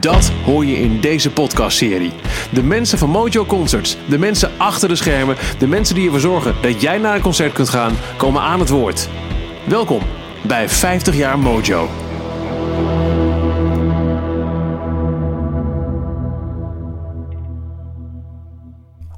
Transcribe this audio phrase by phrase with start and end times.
[0.00, 2.12] Dat hoor je in deze podcastserie.
[2.52, 6.54] De mensen van Mojo Concerts, de mensen achter de schermen, de mensen die ervoor zorgen
[6.62, 9.08] dat jij naar een concert kunt gaan, komen aan het woord.
[9.66, 10.02] Welkom
[10.46, 11.88] bij 50 jaar Mojo.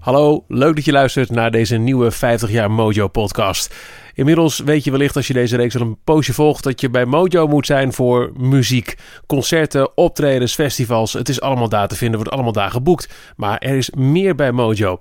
[0.01, 3.75] Hallo, leuk dat je luistert naar deze nieuwe 50 jaar Mojo podcast.
[4.21, 7.05] Inmiddels weet je wellicht als je deze reeks al een poosje volgt dat je bij
[7.05, 11.13] Mojo moet zijn voor muziek, concerten, optredens, festivals.
[11.13, 13.35] Het is allemaal daar te vinden, wordt allemaal daar geboekt.
[13.37, 14.99] Maar er is meer bij Mojo.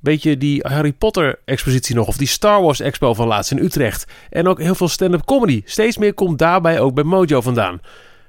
[0.00, 3.58] Weet je die Harry Potter expositie nog of die Star Wars expo van laatst in
[3.58, 4.12] Utrecht?
[4.30, 5.62] En ook heel veel stand-up comedy.
[5.64, 7.80] Steeds meer komt daarbij ook bij Mojo vandaan.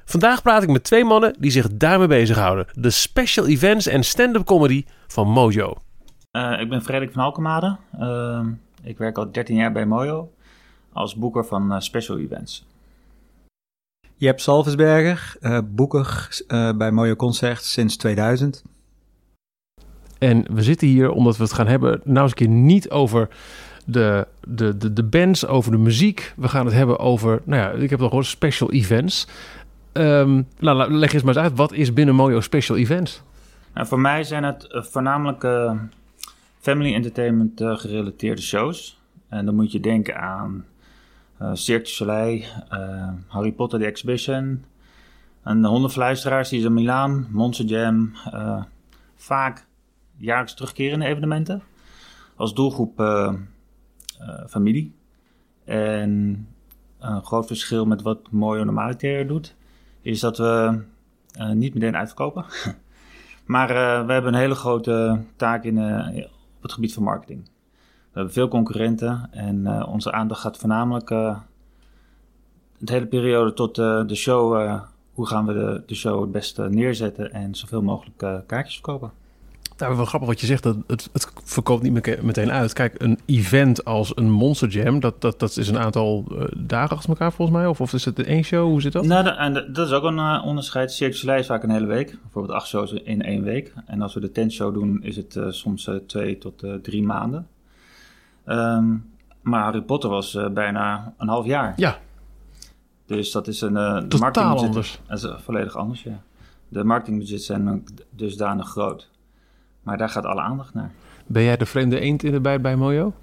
[0.05, 2.65] Vandaag praat ik met twee mannen die zich daarmee bezighouden.
[2.73, 5.73] De special events en stand-up comedy van Mojo.
[6.31, 7.77] Uh, ik ben Frederik van Alkemade.
[7.99, 8.39] Uh,
[8.83, 10.31] ik werk al 13 jaar bij Mojo
[10.93, 12.67] als boeker van uh, special events.
[14.15, 16.29] Jep Salvesberger, boeker
[16.77, 18.63] bij Mojo Concert sinds 2000.
[20.23, 23.29] En we zitten hier omdat we het gaan hebben, nou eens een keer niet over
[23.85, 26.33] de, de, de, de bands, over de muziek.
[26.35, 29.27] We gaan het hebben over, nou ja, ik heb het al gehoord, special events.
[29.93, 33.21] Um, nou, leg eens maar eens uit, wat is binnen Mojo special events?
[33.73, 35.43] Nou, voor mij zijn het voornamelijk
[36.63, 39.01] family entertainment uh, gerelateerde shows.
[39.29, 40.65] En dan moet je denken aan
[41.41, 44.65] uh, Cirque du Soleil, uh, Harry Potter The Exhibition,
[45.43, 48.13] een hondenfluisteraars die is in Milaan, Monster Jam.
[49.15, 49.65] vaak
[50.17, 51.63] jaarlijks terugkerende evenementen.
[52.35, 53.03] Als doelgroep
[54.47, 54.95] familie.
[55.65, 56.47] En
[56.99, 59.55] een groot verschil met wat Mojo normaliter doet,
[60.01, 60.83] is dat we
[61.53, 62.45] niet meteen uitverkopen.
[63.53, 63.67] maar
[64.05, 65.77] we hebben een hele grote taak in,
[66.63, 67.43] het gebied van marketing.
[67.43, 71.39] We hebben veel concurrenten en uh, onze aandacht gaat voornamelijk uh,
[72.77, 74.79] de hele periode tot uh, de show.
[75.13, 79.11] hoe gaan we de, de, show het beste neerzetten en zoveel mogelijk kaartjes verkopen?
[79.77, 82.73] Nou, wel grappig wat je zegt, dat het, het verkoopt niet meteen uit.
[82.73, 86.25] Kijk, een event als een Monster Jam, dat, dat, dat is een aantal
[86.57, 87.67] dagen achter elkaar volgens mij.
[87.67, 88.69] Of, of is het één show?
[88.69, 89.05] Hoe zit dat?
[89.05, 90.91] Nou, en dat is ook een onderscheid.
[90.91, 92.17] Cirque is vaak een hele week.
[92.21, 93.73] Bijvoorbeeld acht shows in één week.
[93.85, 97.47] En als we de tent show doen, is het soms twee tot drie maanden.
[98.45, 101.73] Um, maar Harry Potter was bijna een half jaar.
[101.75, 101.97] Ja.
[103.05, 104.05] Dus dat is een...
[104.07, 104.99] Totaal anders.
[105.07, 106.21] Dat is volledig anders, ja.
[106.69, 109.11] De marketingbudgets zijn dusdanig groot.
[109.83, 110.91] Maar daar gaat alle aandacht naar.
[111.25, 113.13] Ben jij de vreemde eend in de bijt bij Mojo?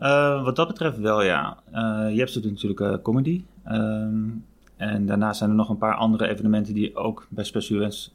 [0.00, 1.56] Uh, wat dat betreft wel, ja.
[1.74, 1.78] Uh,
[2.12, 3.44] je hebt natuurlijk uh, comedy.
[3.70, 4.44] Um,
[4.76, 8.14] en daarnaast zijn er nog een paar andere evenementen die ook bij Special Events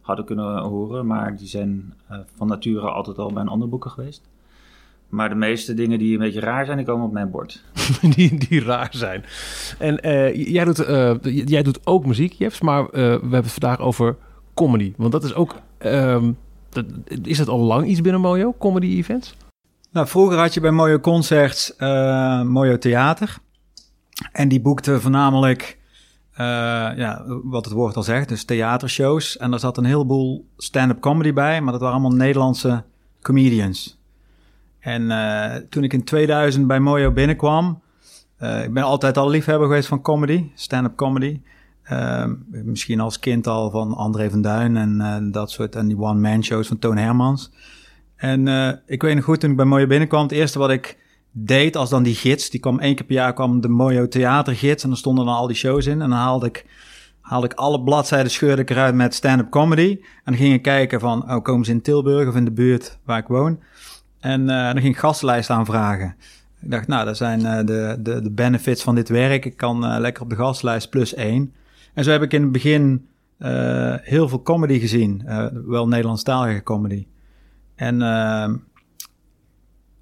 [0.00, 1.06] hadden kunnen horen.
[1.06, 1.94] Maar die zijn
[2.36, 4.22] van nature altijd al bij een ander boeken geweest.
[5.08, 7.64] Maar de meeste dingen die een beetje raar zijn, die komen op mijn bord.
[8.14, 9.24] die, die raar zijn.
[9.78, 9.94] En
[10.32, 10.84] jij, doet,
[11.48, 14.16] jij doet ook muziek, Jeps, maar we hebben het vandaag over
[14.54, 14.92] comedy.
[14.96, 15.54] Want dat is ook...
[15.78, 16.36] Um,
[16.74, 16.84] dat,
[17.22, 19.36] is het al lang iets binnen Mojo, comedy events?
[19.92, 23.38] Nou, vroeger had je bij Mojo Concerts uh, Mojo Theater.
[24.32, 25.78] En die boekte voornamelijk,
[26.32, 26.36] uh,
[26.96, 29.36] ja, wat het woord al zegt, dus theatershows.
[29.36, 32.84] En daar zat een heleboel stand-up comedy bij, maar dat waren allemaal Nederlandse
[33.22, 33.98] comedians.
[34.78, 37.82] En uh, toen ik in 2000 bij Mojo binnenkwam,
[38.38, 41.40] ik ben altijd al liefhebber geweest van comedy, stand-up comedy.
[41.92, 45.74] Uh, misschien als kind al van André van Duin en uh, dat soort.
[45.74, 47.50] En die one-man shows van Toon Hermans.
[48.16, 50.98] En uh, ik weet nog goed, toen ik bij Mojo binnenkwam, het eerste wat ik
[51.30, 54.82] deed als dan die gids, die kwam één keer per jaar, kwam de Mojo theatergids
[54.82, 56.02] en dan stonden dan al die shows in.
[56.02, 56.66] En dan haalde ik,
[57.20, 59.90] haalde ik alle bladzijden, scheurde ik eruit met stand-up comedy.
[60.00, 62.98] En dan ging ik kijken van, oh, komen ze in Tilburg of in de buurt
[63.04, 63.60] waar ik woon?
[64.20, 66.16] En dan ging ik gastlijst aanvragen.
[66.60, 69.44] Ik dacht, nou, dat zijn de, de, de benefits van dit werk.
[69.44, 71.52] Ik kan lekker op de gastlijst plus één.
[71.94, 73.08] En zo heb ik in het begin
[73.38, 75.22] uh, heel veel comedy gezien.
[75.26, 77.06] Uh, wel Nederlandstalige comedy.
[77.74, 78.54] En uh,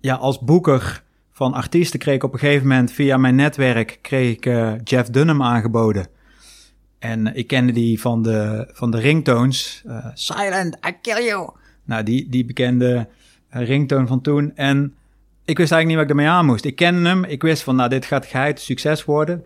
[0.00, 4.36] ja, als boeker van artiesten kreeg ik op een gegeven moment via mijn netwerk kreeg
[4.36, 4.44] ik
[4.84, 6.06] Jeff Dunham aangeboden.
[6.98, 9.84] En ik kende die van de, van de ringtones.
[10.14, 11.50] Silent, I kill you.
[11.84, 13.08] Nou, die, die bekende
[13.52, 14.56] Een ringtoon van toen.
[14.56, 14.94] En
[15.44, 16.64] ik wist eigenlijk niet wat ik ermee aan moest.
[16.64, 17.24] Ik kende hem.
[17.24, 19.44] Ik wist van, nou, dit gaat geheid succes worden.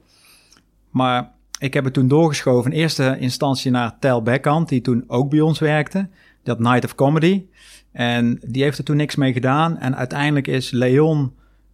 [0.90, 2.70] Maar ik heb het toen doorgeschoven.
[2.70, 6.08] In eerste instantie naar Tel Beckhand, die toen ook bij ons werkte.
[6.42, 7.44] Dat Night of Comedy.
[7.92, 9.78] En die heeft er toen niks mee gedaan.
[9.78, 11.32] En uiteindelijk is Leon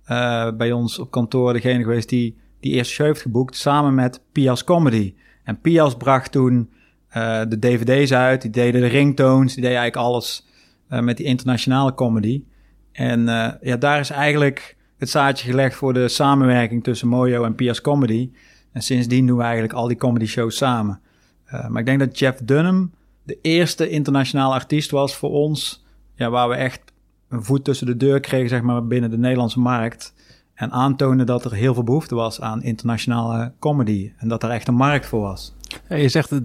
[0.08, 3.56] uh, bij ons op kantoor degene geweest die die eerste show heeft geboekt.
[3.56, 5.14] Samen met Pias Comedy.
[5.44, 6.70] En Pias bracht toen
[7.16, 8.42] uh, de dvd's uit.
[8.42, 9.54] Die deden de ringtones.
[9.54, 10.46] Die deden eigenlijk alles
[10.90, 12.44] uh, met die internationale comedy.
[12.92, 13.24] En
[13.60, 18.30] ja, daar is eigenlijk het zaadje gelegd voor de samenwerking tussen Mojo en Pias Comedy.
[18.72, 21.00] En sindsdien doen we eigenlijk al die comedy shows samen.
[21.46, 22.90] Uh, maar ik denk dat Jeff Dunham
[23.22, 25.84] de eerste internationale artiest was voor ons.
[26.14, 26.80] Ja, waar we echt
[27.28, 30.14] een voet tussen de deur kregen, zeg maar, binnen de Nederlandse markt.
[30.54, 34.12] En aantonen dat er heel veel behoefte was aan internationale comedy.
[34.16, 35.54] En dat er echt een markt voor was.
[35.88, 36.44] Ja, je zegt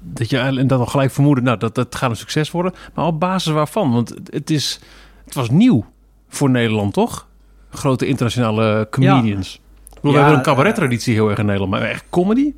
[0.00, 2.72] dat je en dat al gelijk vermoedde, nou, dat, dat gaat een succes worden.
[2.94, 3.92] Maar op basis waarvan?
[3.92, 4.80] Want het, is,
[5.24, 5.84] het was nieuw
[6.28, 7.28] voor Nederland, toch?
[7.70, 9.52] Grote internationale comedians.
[9.52, 9.62] Ja.
[10.12, 12.54] We hebben een cabaret-traditie heel erg in Nederland, maar echt comedy?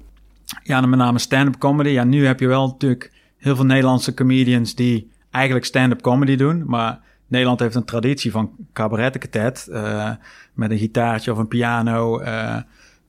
[0.62, 1.88] Ja, met name stand-up comedy.
[1.88, 6.62] Ja, nu heb je wel natuurlijk heel veel Nederlandse comedians die eigenlijk stand-up comedy doen.
[6.66, 9.66] Maar Nederland heeft een traditie van cabarettenketet.
[9.70, 10.10] Uh,
[10.54, 12.20] met een gitaartje of een piano.
[12.20, 12.56] Uh,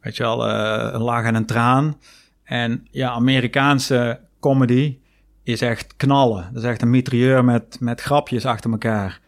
[0.01, 1.97] weet je wel, uh, een lach en een traan.
[2.43, 4.97] En ja, Amerikaanse comedy
[5.43, 6.49] is echt knallen.
[6.53, 9.19] Dat is echt een mitrailleur met, met grapjes achter elkaar.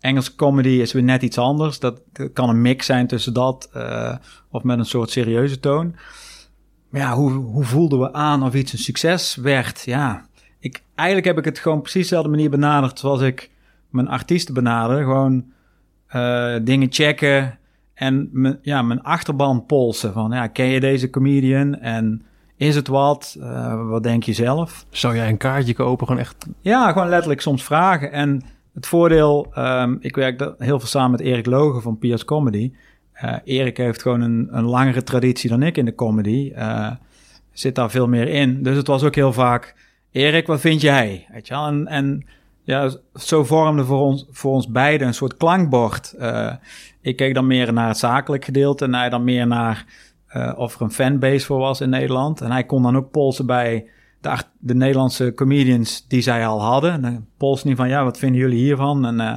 [0.00, 1.78] Engelse comedy is weer net iets anders.
[1.78, 2.00] Dat,
[2.32, 4.14] kan een mix zijn tussen dat uh,
[4.50, 5.96] of met een soort serieuze toon.
[6.88, 9.82] Maar ja, hoe, hoe voelden we aan of iets een succes werd?
[9.84, 10.26] Ja,
[10.58, 13.50] ik, eigenlijk heb ik het gewoon precies dezelfde manier benaderd zoals ik
[13.90, 15.02] mijn artiesten benader.
[15.02, 15.44] Gewoon
[16.14, 17.58] uh, dingen checken
[17.94, 20.12] en me, ja, mijn achterban polsen.
[20.12, 22.22] Van ja, ken je deze comedian en
[22.56, 23.36] is het wat?
[23.38, 24.86] Uh, wat denk je zelf?
[24.90, 26.06] Zou jij een kaartje kopen?
[26.06, 26.46] Gewoon echt?
[26.60, 28.12] Ja, gewoon letterlijk soms vragen.
[28.12, 28.42] En
[28.78, 32.72] het voordeel, um, ik werk heel veel samen met Erik Logen van Piers Comedy.
[33.22, 36.52] Uh, Erik heeft gewoon een, een langere traditie dan ik in de comedy.
[36.56, 36.90] Uh,
[37.52, 38.62] zit daar veel meer in.
[38.62, 39.74] Dus het was ook heel vaak
[40.10, 41.26] Erik, wat vind jij?
[41.32, 41.66] Weet je wel?
[41.66, 42.26] En, en
[42.62, 46.14] ja, zo vormde voor ons, voor ons beiden een soort klankbord.
[46.18, 46.52] Uh,
[47.00, 49.84] ik keek dan meer naar het zakelijk gedeelte en hij dan meer naar
[50.56, 52.40] of er een fanbase voor was in Nederland.
[52.40, 53.86] En hij kon dan ook polsen bij
[54.20, 57.02] de, de Nederlandse comedians die zij al hadden.
[57.02, 59.06] Dan polsen niet van, ja, wat vinden jullie hiervan?
[59.06, 59.36] En uh,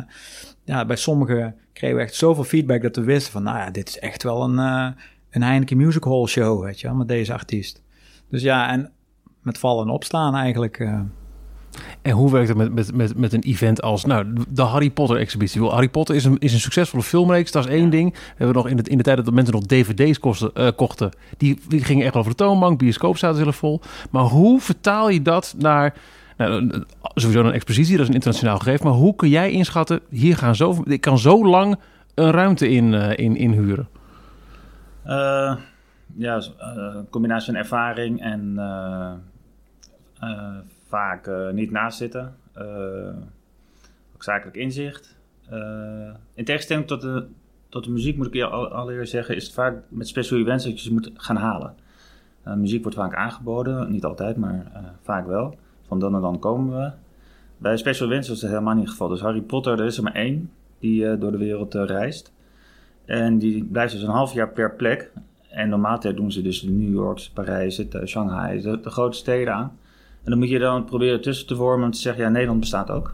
[0.63, 3.87] ja, bij sommigen kregen we echt zoveel feedback dat we wisten van, nou ja, dit
[3.87, 4.57] is echt wel een,
[5.29, 7.81] een Heineken Music Hall show, weet je wel, met deze artiest.
[8.29, 8.91] Dus ja, en
[9.41, 10.79] met vallen en opstaan eigenlijk.
[10.79, 11.01] Uh.
[12.01, 15.17] En hoe werkt het met, met, met, met een event als nou, de Harry Potter
[15.17, 15.61] exhibitie?
[15.61, 18.13] Harry Potter is een, is een succesvolle filmreeks, dat is één ding.
[18.13, 21.11] We hebben nog in de, in de tijd dat mensen nog dvd's kosten, uh, kochten,
[21.37, 23.81] die, die gingen echt over de toonbank, bioscoop zaten heel vol.
[24.09, 25.93] Maar hoe vertaal je dat naar
[26.37, 28.85] nou, sowieso een expositie, dat is een internationaal gegeven.
[28.85, 31.79] Maar hoe kun jij inschatten, hier gaan zo, ik kan zo lang
[32.15, 33.87] een ruimte in, uh, in inhuren?
[35.05, 35.55] Uh,
[36.15, 38.55] ja, een combinatie van ervaring en
[40.91, 42.35] vaak uh, niet naast zitten.
[42.57, 42.63] Uh,
[44.15, 45.17] ook zakelijk inzicht.
[46.33, 47.25] in tegenstelling tot de,
[47.69, 50.63] tot de muziek moet ik je al, allereerst zeggen, is het vaak met special events
[50.63, 51.75] dat je ze moet gaan halen.
[52.43, 54.71] muziek wordt vaak aangeboden, niet altijd, maar
[55.01, 55.55] vaak wel.
[55.87, 56.91] Van dan en dan komen we.
[57.57, 59.07] Bij special events is dat helemaal niet het geval.
[59.07, 62.33] Dus Harry Potter, er is er maar één die door de wereld reist.
[63.05, 65.11] En die blijft dus een half jaar per plek.
[65.49, 69.77] En normaal doen ze dus New York, Parijs, Shanghai, de, de grote steden aan.
[70.23, 72.89] En dan moet je dan proberen tussen te vormen om te zeggen, ja, Nederland bestaat
[72.89, 73.13] ook.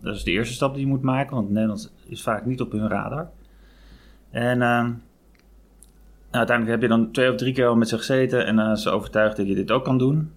[0.00, 2.72] Dat is de eerste stap die je moet maken, want Nederland is vaak niet op
[2.72, 3.30] hun radar.
[4.30, 4.88] En uh,
[6.30, 8.90] uiteindelijk heb je dan twee of drie keer al met ze gezeten en uh, ze
[8.90, 10.32] overtuigd dat je dit ook kan doen.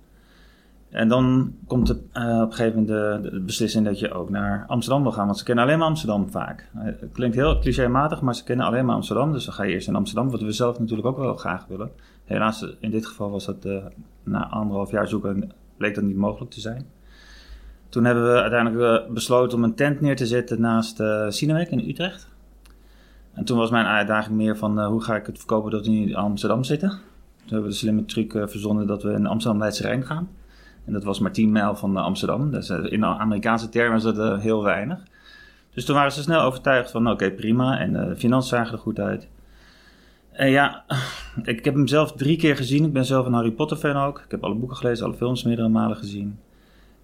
[0.90, 4.30] En dan komt het, uh, op een gegeven moment de, de, beslissing dat je ook
[4.30, 6.70] naar Amsterdam wil gaan, want ze kennen alleen maar Amsterdam vaak.
[6.74, 9.88] Het klinkt heel clichématig, maar ze kennen alleen maar Amsterdam, dus dan ga je eerst
[9.88, 11.92] in Amsterdam, wat we zelf natuurlijk ook wel graag willen.
[12.26, 13.68] Helaas, in dit geval was dat
[14.24, 16.86] na anderhalf jaar zoeken bleek dat niet mogelijk te zijn.
[17.90, 21.90] Toen hebben we uiteindelijk eh, besloten om een tent neer te zetten naast uh, in
[21.90, 22.28] Utrecht.
[23.34, 25.92] En toen was mijn uitdaging meer van uh, hoe ga ik het verkopen dat we
[25.92, 26.90] in Amsterdam zitten.
[26.90, 27.00] Toen
[27.48, 30.30] hebben we de slimme truc uh, verzonnen dat we in Amsterdam Leidse Rijn gaan.
[30.86, 32.52] En dat was maar 10 mijl van Amsterdam.
[32.52, 35.04] Dus in Amerikaanse termen is dat heel weinig.
[35.74, 39.00] Dus toen waren ze snel overtuigd van oké prima en de financiën zagen er goed
[39.00, 39.28] uit.
[40.38, 40.84] En ja,
[41.44, 42.86] ik heb hem zelf drie keer gezien.
[42.86, 44.22] Ik ben zelf een Harry Potter fan ook.
[44.26, 46.40] Ik heb alle boeken gelezen, alle films meerdere malen gezien.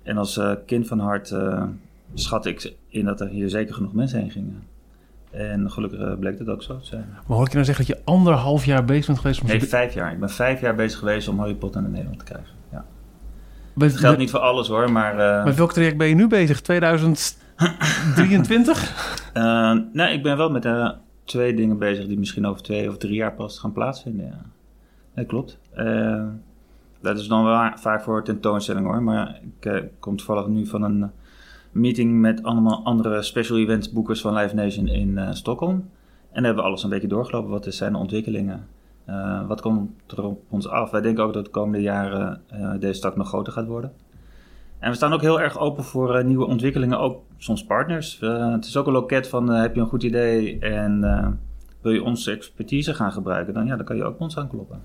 [0.04, 1.64] En als uh, kind van hart uh,
[2.14, 4.64] schat ik in dat er hier zeker genoeg mensen heen gingen.
[5.32, 7.06] En gelukkig uh, bleek dat ook zo te zijn.
[7.28, 9.42] Maar hoor ik je nou zeggen dat je anderhalf jaar bezig bent geweest?
[9.42, 10.12] Om nee, vijf jaar.
[10.12, 12.54] Ik ben vijf jaar bezig geweest om Harry Potter naar Nederland te krijgen.
[12.72, 12.86] Ja.
[13.74, 15.44] dat geldt niet voor alles hoor, maar...
[15.46, 16.62] Met welk traject ben je nu bezig?
[16.62, 17.38] 2000...
[18.16, 19.32] 23?
[19.34, 20.90] Uh, nee, ik ben wel met uh,
[21.24, 24.26] twee dingen bezig die misschien over twee of drie jaar pas gaan plaatsvinden.
[24.26, 24.46] Ja.
[25.14, 25.60] Dat klopt.
[25.78, 26.26] Uh,
[27.02, 29.04] dat is dan wel vaak voor tentoonstelling hoor.
[29.04, 31.12] Maar ik kom toevallig nu van een
[31.72, 35.76] meeting met allemaal andere special events boekers van Live Nation in Stockholm.
[35.76, 35.86] En
[36.34, 37.50] daar hebben we alles een beetje doorgelopen.
[37.50, 38.68] Wat zijn de ontwikkelingen?
[39.48, 40.92] wat komt er op ons af?
[40.92, 42.42] Wij denken ook dat de komende jaren
[42.80, 43.92] deze tak nog groter gaat worden.
[44.84, 48.20] En we staan ook heel erg open voor uh, nieuwe ontwikkelingen, ook soms partners.
[48.22, 51.02] Uh, het is ook een loket van uh, heb je een goed idee en
[51.82, 54.82] wil je onze expertise gaan gebruiken, dan, ja, dan kan je ook ons aankloppen.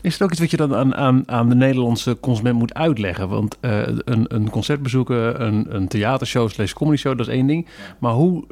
[0.00, 3.28] Is het ook iets wat je dan aan, aan, aan de Nederlandse consument moet uitleggen?
[3.28, 7.68] Want een, een concert bezoeken, een, een theatershow slash comedy show, dat is één ding.
[7.98, 8.44] Maar hoe,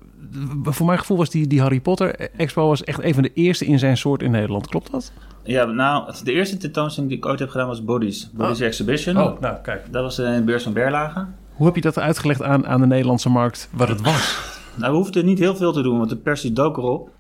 [0.63, 3.67] voor mijn gevoel was die, die Harry Potter expo was echt een van de eerste
[3.67, 4.69] in zijn soort in Nederland.
[4.69, 5.13] Klopt dat?
[5.45, 8.31] Ja, nou, de eerste tentoonstelling die ik ooit heb gedaan was Bodies.
[8.33, 8.67] Bodies oh.
[8.67, 9.17] Exhibition.
[9.17, 9.93] Oh, nou, kijk.
[9.93, 11.27] Dat was in de beurs van Berlage.
[11.55, 14.39] Hoe heb je dat uitgelegd aan, aan de Nederlandse markt, wat het was?
[14.79, 17.11] nou, we hoefden niet heel veel te doen, want de pers dook erop.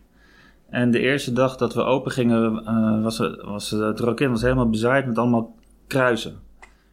[0.71, 4.71] En de eerste dag dat we open gingen, uh, was, was het rokin was helemaal
[4.71, 5.55] bezaaid met allemaal
[5.87, 6.35] kruisen.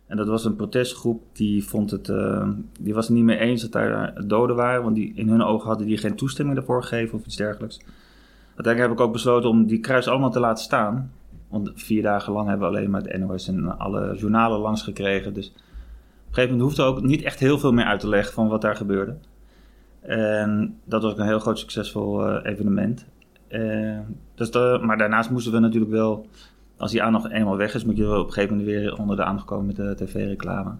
[0.07, 2.47] En dat was een protestgroep die vond het, uh,
[2.79, 5.67] die was het niet meer eens dat daar doden waren, want die, in hun ogen
[5.67, 7.79] hadden die geen toestemming daarvoor gegeven of iets dergelijks.
[8.55, 11.11] Uiteindelijk heb ik ook besloten om die kruisen allemaal te laten staan.
[11.51, 15.33] Want vier dagen lang hebben we alleen maar de NOS en alle journalen langs gekregen.
[15.33, 18.33] Dus op een gegeven moment hoefde ook niet echt heel veel meer uit te leggen
[18.33, 19.15] van wat daar gebeurde.
[20.01, 23.05] En dat was ook een heel groot succesvol uh, evenement.
[23.49, 23.99] Uh,
[24.35, 26.27] dus maar daarnaast moesten we natuurlijk wel,
[26.77, 29.23] als die aandacht eenmaal weg is, moet je op een gegeven moment weer onder de
[29.23, 30.71] aandacht komen met de tv-reclame.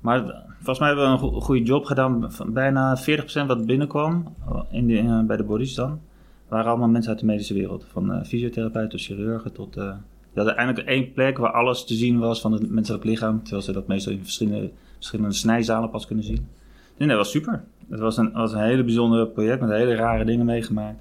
[0.00, 2.30] Maar volgens mij hebben we een goede job gedaan.
[2.46, 4.34] Bijna 40% wat binnenkwam
[4.70, 6.00] in de, bij de bodies dan
[6.48, 7.86] waren allemaal mensen uit de medische wereld.
[7.92, 9.76] Van uh, fysiotherapeuten, chirurgen tot...
[9.76, 9.84] Uh,
[10.32, 13.42] die hadden eindelijk één plek waar alles te zien was van het menselijk lichaam.
[13.42, 16.48] Terwijl ze dat meestal in verschillende, verschillende snijzalen pas kunnen zien.
[16.96, 17.64] Nee, dat was super.
[17.88, 20.98] Het was een, was een hele bijzonder project met hele rare dingen meegemaakt.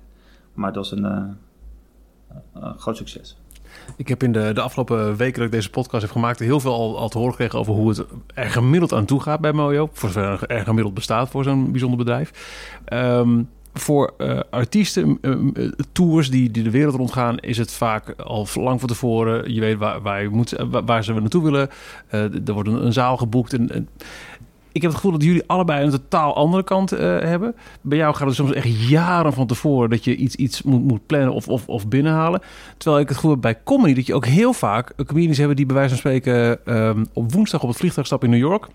[0.53, 1.23] Maar het was een, uh,
[2.53, 3.37] een groot succes.
[3.95, 6.39] Ik heb in de, de afgelopen weken dat ik deze podcast heb gemaakt...
[6.39, 9.39] heel veel al, al te horen gekregen over hoe het er gemiddeld aan toe gaat
[9.39, 9.89] bij Mojo.
[9.91, 12.31] Voor zover er gemiddeld bestaat voor zo'n bijzonder bedrijf.
[12.93, 13.49] Um,
[13.79, 18.79] voor uh, artiesten, uh, tours die, die de wereld rondgaan, is het vaak al lang
[18.79, 19.53] van tevoren.
[19.53, 20.55] Je weet waar, waar, je moet,
[20.85, 21.69] waar ze naartoe willen.
[22.09, 23.53] er wordt een, zaal geboekt.
[23.53, 23.89] En,
[24.71, 27.55] ik heb het gevoel dat jullie allebei een totaal andere kant hebben.
[27.81, 31.05] Bij jou gaat het soms echt jaren van tevoren dat je iets, iets moet, moet
[31.05, 32.41] plannen of, of, of binnenhalen.
[32.77, 35.65] Terwijl ik het gevoel heb bij comedy dat je ook heel vaak comedians hebben die
[35.65, 38.67] bij wijze van spreken um, op woensdag op het vliegtuig stappen in New York.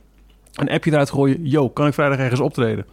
[0.52, 1.46] Een appje eruit gooien.
[1.46, 2.86] Yo, kan ik vrijdag ergens optreden?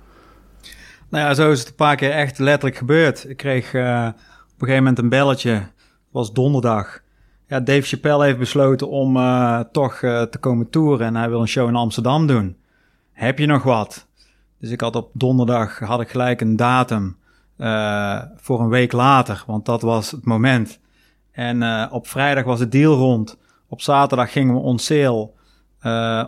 [1.09, 3.29] Nou ja, zo is het een paar keer echt letterlijk gebeurd.
[3.29, 5.51] Ik kreeg uh, op een gegeven moment een belletje.
[5.51, 5.71] Het
[6.11, 7.01] was donderdag.
[7.47, 11.41] Ja, Dave Chappelle heeft besloten om uh, toch uh, te komen toeren en hij wil
[11.41, 12.57] een show in Amsterdam doen.
[13.11, 14.07] Heb je nog wat?
[14.59, 17.17] Dus ik had op donderdag had ik gelijk een datum
[18.35, 20.79] voor een week later, want dat was het moment.
[21.31, 23.37] En op vrijdag was het deal rond.
[23.67, 25.29] Op zaterdag gingen we on sale.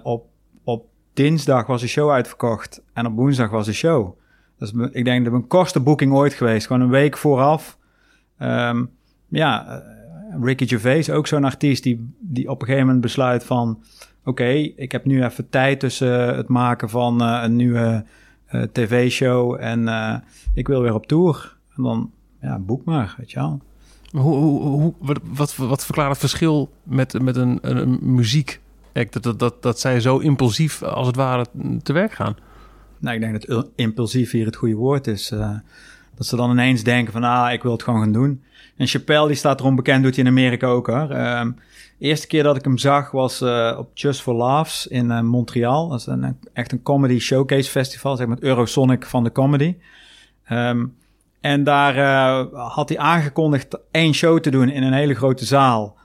[0.03, 0.25] op,
[0.63, 4.19] op dinsdag was de show uitverkocht en op woensdag was de show.
[4.61, 6.67] Dus ik denk dat mijn kortste boeking ooit geweest.
[6.67, 7.77] Gewoon een week vooraf.
[8.39, 8.89] Um,
[9.27, 13.83] ja, eh, Ricky Gervais, ook zo'n artiest die, die op een gegeven moment besluit van...
[14.25, 18.05] Oké, ik heb nu even tijd tussen het maken van uh, een nieuwe
[18.51, 19.89] uh, tv-show en
[20.53, 21.57] ik wil weer op tour.
[21.75, 23.61] En dan, ja, boek maar, weet je wel.
[24.11, 28.61] Hoe, hoe, hoe, wat, wat, wat verklaart het verschil met, met een, een, muziek?
[28.91, 31.45] Dat, dat, dat, dat zij zo impulsief als het ware
[31.83, 32.35] te werk gaan?
[33.01, 35.31] Nou, ik denk dat impulsief hier het goede woord is.
[35.31, 35.55] Uh,
[36.15, 38.43] dat ze dan ineens denken van, ah, ik wil het gewoon gaan doen.
[38.77, 41.11] En Chappelle, die staat erom bekend, doet hij in Amerika ook hoor.
[41.11, 41.55] Um,
[41.99, 45.87] eerste keer dat ik hem zag was uh, op Just for Laughs in uh, Montreal.
[45.87, 49.75] Dat is een, echt een comedy showcase festival, zeg maar het Eurosonic van de comedy.
[50.51, 50.95] Um,
[51.39, 51.95] en daar
[52.53, 55.97] had hij aangekondigd één show te doen in een hele grote zaal.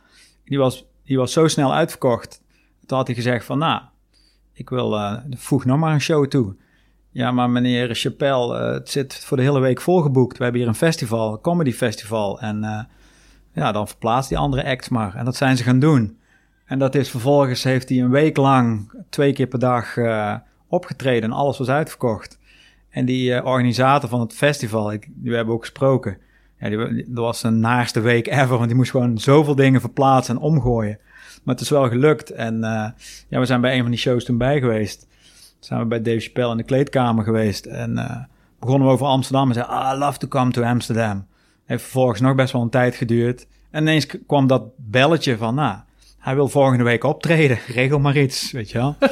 [0.45, 2.43] Die was, die was zo snel uitverkocht.
[2.87, 3.83] Toen had hij gezegd van, nou,
[4.53, 4.99] ik wil,
[5.31, 6.55] voeg nog maar een show toe.
[7.17, 10.37] Ja, maar meneer Chappelle, uh, het zit voor de hele week volgeboekt.
[10.37, 12.41] We hebben hier een festival, een comedy festival.
[12.41, 12.81] En uh,
[13.53, 15.15] ja, dan verplaatst die andere act maar.
[15.15, 16.19] En dat zijn ze gaan doen.
[16.65, 20.35] En dat is vervolgens, heeft hij een week lang, twee keer per dag uh,
[20.69, 21.31] opgetreden.
[21.31, 22.39] En alles was uitverkocht.
[22.91, 26.19] En die organisator van het festival, ik, die we hebben ook gesproken.
[26.59, 30.35] Ja, die, dat was een naarste week ever, want die moest gewoon zoveel dingen verplaatsen
[30.35, 30.99] en omgooien.
[31.45, 32.31] Maar het is wel gelukt.
[32.31, 32.61] En
[33.29, 35.07] ja, we zijn bij een van die shows toen bij geweest
[35.67, 37.67] zijn we bij Dave Chappelle in de kleedkamer geweest.
[37.67, 38.17] En uh,
[38.61, 41.27] begonnen we over Amsterdam en zei, ah, I love to come to Amsterdam.
[41.65, 43.47] Heeft vervolgens nog best wel een tijd geduurd.
[43.71, 45.77] En ineens kwam dat belletje van, nou,
[46.19, 47.59] hij wil volgende week optreden.
[47.75, 48.97] Regel maar iets, weet je wel.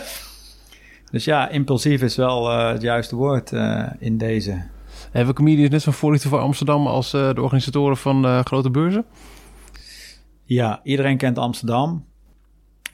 [1.11, 4.63] Dus ja, impulsief is wel uh, het juiste woord uh, in deze.
[5.11, 9.05] Hebben comedians net zo'n voorliefde voor Amsterdam als de organisatoren van grote beurzen?
[10.45, 12.05] Ja, iedereen kent Amsterdam.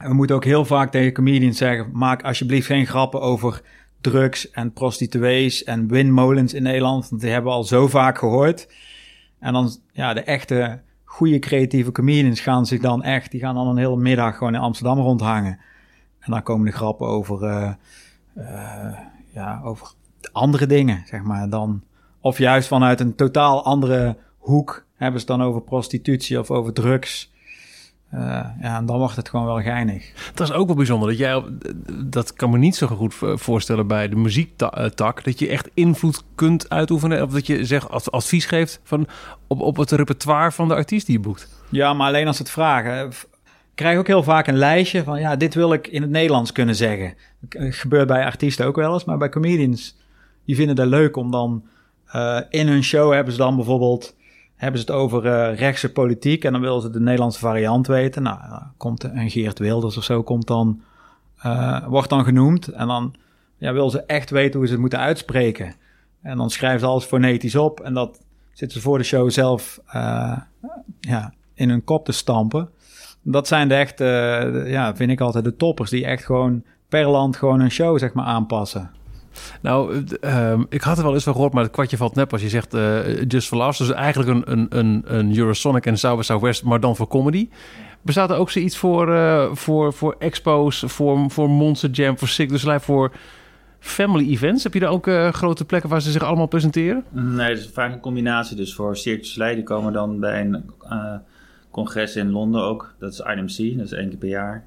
[0.09, 3.63] We moeten ook heel vaak tegen comedians zeggen: maak alsjeblieft geen grappen over
[4.01, 7.09] drugs en prostituees en windmolens in Nederland.
[7.09, 8.69] Want die hebben we al zo vaak gehoord.
[9.39, 13.69] En dan, ja, de echte goede creatieve comedians gaan zich dan echt, die gaan dan
[13.69, 15.59] een hele middag gewoon in Amsterdam rondhangen.
[16.21, 17.73] En dan komen de grappen over, uh,
[18.37, 18.99] uh,
[19.35, 19.93] ja, over
[20.33, 21.49] andere dingen, zeg maar.
[21.49, 21.83] Dan,
[22.21, 27.33] of juist vanuit een totaal andere hoek hebben ze dan over prostitutie of over drugs.
[28.15, 28.21] Uh,
[28.61, 30.13] ja, en dan wordt het gewoon wel geinig.
[30.35, 31.09] Dat is ook wel bijzonder.
[31.09, 31.43] Dat jij,
[32.05, 35.25] dat kan me niet zo goed voorstellen bij de muziektak.
[35.25, 37.23] Dat je echt invloed kunt uitoefenen.
[37.23, 39.07] Of dat je zegt, als advies geeft van,
[39.47, 41.49] op, op het repertoire van de artiest die je boekt.
[41.69, 43.09] Ja, maar alleen als het vragen.
[43.09, 46.53] Ik krijg ook heel vaak een lijstje van, ja, dit wil ik in het Nederlands
[46.53, 47.15] kunnen zeggen.
[47.41, 49.97] Dat gebeurt bij artiesten ook wel eens, maar bij comedians,
[50.45, 51.65] die vinden het leuk om dan
[52.15, 54.15] uh, in hun show hebben ze dan bijvoorbeeld
[54.61, 58.23] hebben ze het over uh, rechtse politiek en dan willen ze de Nederlandse variant weten.
[58.23, 58.39] Nou,
[58.77, 60.81] komt een Geert Wilders of zo, komt dan,
[61.45, 62.69] uh, wordt dan genoemd.
[62.69, 63.15] En dan
[63.57, 65.75] ja, willen ze echt weten hoe ze het moeten uitspreken.
[66.23, 68.21] En dan schrijven ze alles fonetisch op en dat
[68.53, 70.39] zitten ze voor de show zelf uh,
[71.01, 72.69] ja, in hun kop te stampen.
[73.23, 74.05] Dat zijn de echte,
[74.67, 78.13] ja, vind ik altijd de toppers die echt gewoon per land gewoon een show zeg
[78.13, 78.91] maar aanpassen.
[79.61, 82.43] Nou, uh, ik had er wel eens van gehoord, maar het kwartje valt net als
[82.43, 83.79] je zegt uh, Just for Laughs.
[83.79, 87.49] Dus eigenlijk een, een, een, een Eurosonic en South Southwest, maar dan voor comedy.
[88.03, 92.49] Bestaat er ook zoiets voor, uh, voor, voor expos, voor, voor Monster Jam, voor Sick
[92.49, 93.13] dus voor
[93.79, 94.63] family events?
[94.63, 97.05] Heb je daar ook uh, grote plekken waar ze zich allemaal presenteren?
[97.11, 98.57] Nee, dat is vaak een combinatie.
[98.57, 100.71] Dus voor Circus Leiden die komen dan bij een
[101.71, 102.95] congres in Londen ook.
[102.99, 104.65] Dat is IMC, dat is één keer per jaar.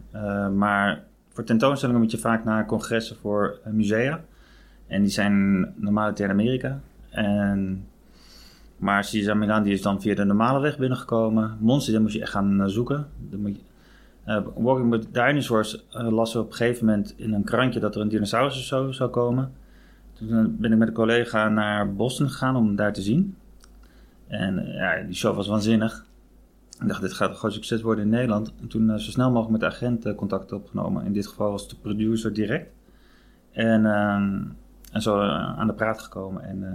[0.56, 1.04] maar
[1.34, 4.22] voor tentoonstellingen moet je vaak naar congressen voor musea.
[4.94, 6.82] En die zijn normaal uit Amerika.
[7.10, 7.88] En,
[8.78, 11.58] maar Cesar Milan die is dan via de normale weg binnengekomen.
[11.60, 13.08] Monster, daar moest je echt gaan eh, zoeken.
[13.38, 13.62] Moet je,
[14.28, 18.08] uh, Walking with Dinosaurs uh, op een gegeven moment in een krantje dat er een
[18.08, 19.52] dinosaurus of zo zou komen.
[20.14, 23.36] Toen ben ik met een collega naar Boston gegaan om daar te zien.
[24.28, 26.06] En ja, die show was waanzinnig.
[26.82, 28.54] Ik dacht, dit gaat een groot succes worden in Nederland.
[28.62, 31.06] En toen zo snel mogelijk met de agent contact opgenomen.
[31.06, 32.72] In dit geval was de producer direct.
[33.52, 34.42] En ehm,
[34.94, 36.68] en zo eh, aan de praat gekomen en uh,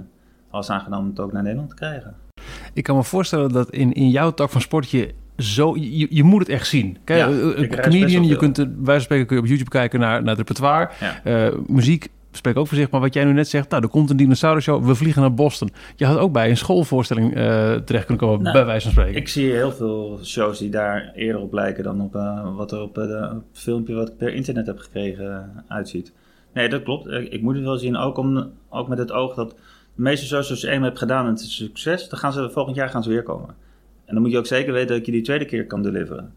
[0.50, 2.14] alles aangenomen om het ook naar Nederland te krijgen.
[2.72, 6.22] Ik kan me voorstellen dat in, in jouw tak van sport je zo, je, je
[6.22, 6.96] moet het echt zien.
[7.04, 10.20] Kijk, ja, een comedian, je kunt, bij wijze spreken kun je op YouTube kijken naar,
[10.20, 10.90] naar het repertoire.
[11.00, 11.48] Ja.
[11.48, 14.10] Uh, muziek spreek ook voor zich, maar wat jij nu net zegt, nou, er komt
[14.10, 15.70] een dinosaurus show, we vliegen naar Boston.
[15.96, 19.20] Je had ook bij een schoolvoorstelling uh, terecht kunnen komen, nou, bij wijze van spreken.
[19.20, 22.80] Ik zie heel veel shows die daar eerder op lijken dan op uh, wat er
[22.80, 26.12] op het filmpje wat ik per internet heb gekregen uitziet.
[26.58, 27.06] Nee, dat klopt.
[27.06, 29.50] Ik moet het wel zien, ook, om, ook met het oog dat
[29.94, 32.50] de meeste shows als je eenmaal hebt gedaan en het is succes, dan gaan ze
[32.50, 33.48] volgend jaar gaan ze weer komen.
[34.04, 36.34] En dan moet je ook zeker weten dat je die tweede keer kan deliveren.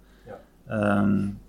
[0.68, 1.02] Ja.
[1.02, 1.40] Um,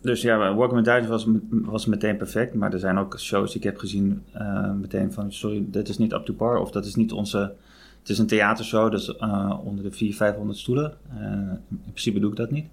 [0.00, 2.54] dus ja, Walking with Dinosaurs was, was meteen perfect.
[2.54, 5.32] Maar er zijn ook shows die ik heb gezien uh, meteen van...
[5.32, 6.58] sorry, dit is niet up to par.
[6.58, 7.38] Of dat is niet onze...
[8.00, 10.94] Het is een theatershow, dus uh, onder de 400, 500 stoelen.
[11.18, 11.22] Uh,
[11.68, 12.66] in principe doe ik dat niet.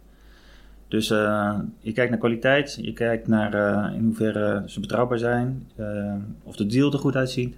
[0.93, 5.67] Dus uh, je kijkt naar kwaliteit, je kijkt naar uh, in hoeverre ze betrouwbaar zijn,
[5.79, 7.56] uh, of de deal er goed uitziet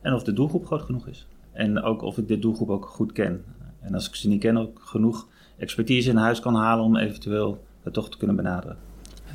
[0.00, 1.26] en of de doelgroep groot genoeg is.
[1.52, 3.44] En ook of ik de doelgroep ook goed ken.
[3.80, 5.26] En als ik ze niet ken, ook genoeg
[5.58, 8.76] expertise in huis kan halen om eventueel het toch te kunnen benaderen.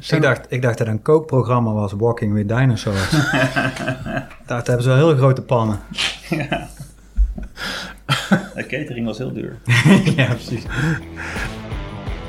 [0.10, 3.10] Ik dacht, ik dacht dat een kookprogramma was Walking with Dinosaurs.
[4.48, 5.80] Daar hebben ze wel hele grote pannen.
[6.30, 6.70] ja.
[8.56, 9.58] De catering was heel duur.
[10.16, 10.66] ja, precies.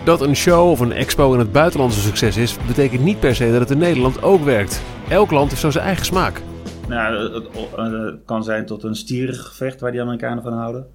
[0.08, 3.34] Dat een show of een expo in het buitenland een succes is, betekent niet per
[3.34, 4.82] se dat het in Nederland ook werkt.
[5.08, 6.42] Elk land heeft zo zijn eigen smaak.
[6.88, 10.86] Nou, het, kan zijn tot een stierengevecht waar die Amerikanen van houden.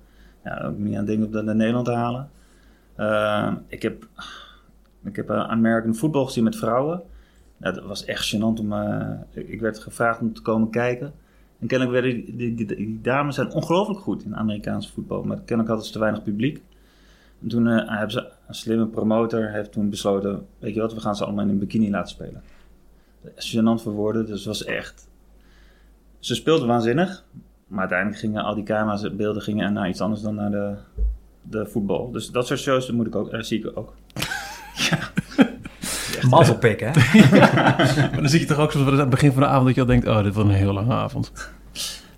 [0.43, 2.29] Ja, niet aan dingen om naar Nederland te halen.
[2.97, 4.07] Uh, ik heb,
[5.03, 7.01] ik heb American football gezien met vrouwen.
[7.57, 8.59] Dat was echt gênant.
[8.59, 11.13] Om, uh, ik werd gevraagd om te komen kijken.
[11.59, 15.23] En kennelijk werden die, die, dames zijn ongelooflijk goed in Amerikaanse voetbal.
[15.23, 16.61] Maar kennelijk hadden ze te weinig publiek.
[17.41, 21.15] En toen hebben ze, een slimme promotor heeft toen besloten, weet je wat, we gaan
[21.15, 22.43] ze allemaal in een bikini laten spelen.
[23.35, 25.07] Gênant voor woorden, dus het was echt...
[26.19, 27.23] Ze speelden waanzinnig,
[27.67, 30.75] maar uiteindelijk gingen al die camera's, beelden gingen naar iets anders dan naar de,
[31.41, 32.11] de voetbal.
[32.11, 33.93] Dus dat soort shows moet ik ook, uh, zie ik ook.
[34.89, 34.97] ja.
[36.29, 36.91] Mazzelpik, hè?
[37.39, 39.81] maar dan zie je toch ook zoals aan het begin van de avond dat je
[39.81, 41.31] al denkt, oh, dit was een heel lange avond.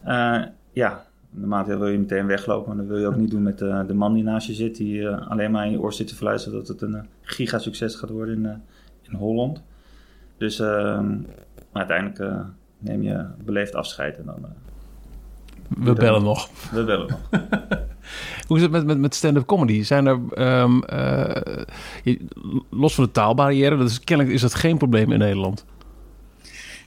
[0.07, 0.41] Uh,
[0.73, 1.05] ja,
[1.38, 3.93] Normaal wil je meteen weglopen, maar dat wil je ook niet doen met uh, de
[3.93, 6.60] man die naast je zit, die uh, alleen maar in je oor zit te fluisteren
[6.60, 8.62] dat het een uh, gigasucces gaat worden in,
[9.02, 9.63] in Holland.
[10.38, 11.10] Dus ehm,
[11.71, 12.45] Maar uiteindelijk
[12.78, 14.45] neem je beleefd afscheid en dan...
[15.84, 16.50] we bellen nog.
[16.71, 17.19] We bellen nog.
[18.48, 19.84] Hoe is het met, met, met stand-up comedy?
[19.84, 20.19] Zijn er,
[20.62, 20.84] um,
[22.69, 25.65] los van de taalbarrière, dat is, kennelijk is dat geen probleem in Nederland.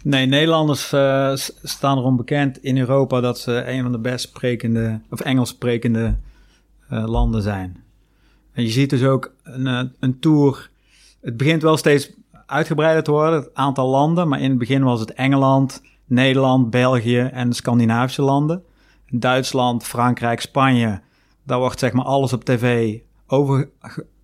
[0.03, 1.33] Nee, Nederlanders uh,
[1.63, 6.17] staan erom bekend in Europa dat ze een van de best sprekende, of Engels sprekende
[6.93, 7.83] uh, landen zijn.
[8.53, 10.71] En je ziet dus ook een, een tour.
[11.21, 12.11] Het begint wel steeds
[12.47, 14.29] uitgebreider te worden, het aantal landen.
[14.29, 18.63] Maar in het begin was het Engeland, Nederland, België en Scandinavische landen.
[19.11, 21.01] Duitsland, Frankrijk, Spanje.
[21.43, 23.71] Daar wordt zeg maar alles op tv over,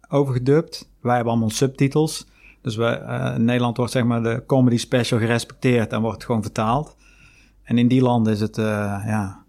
[0.08, 0.90] overgedubt.
[1.00, 2.26] Wij hebben allemaal subtitels.
[2.64, 6.42] Dus we, uh, in Nederland wordt zeg maar de comedy special gerespecteerd en wordt gewoon
[6.42, 6.96] vertaald.
[7.62, 8.64] En in die landen is het, uh,
[9.06, 9.42] ja,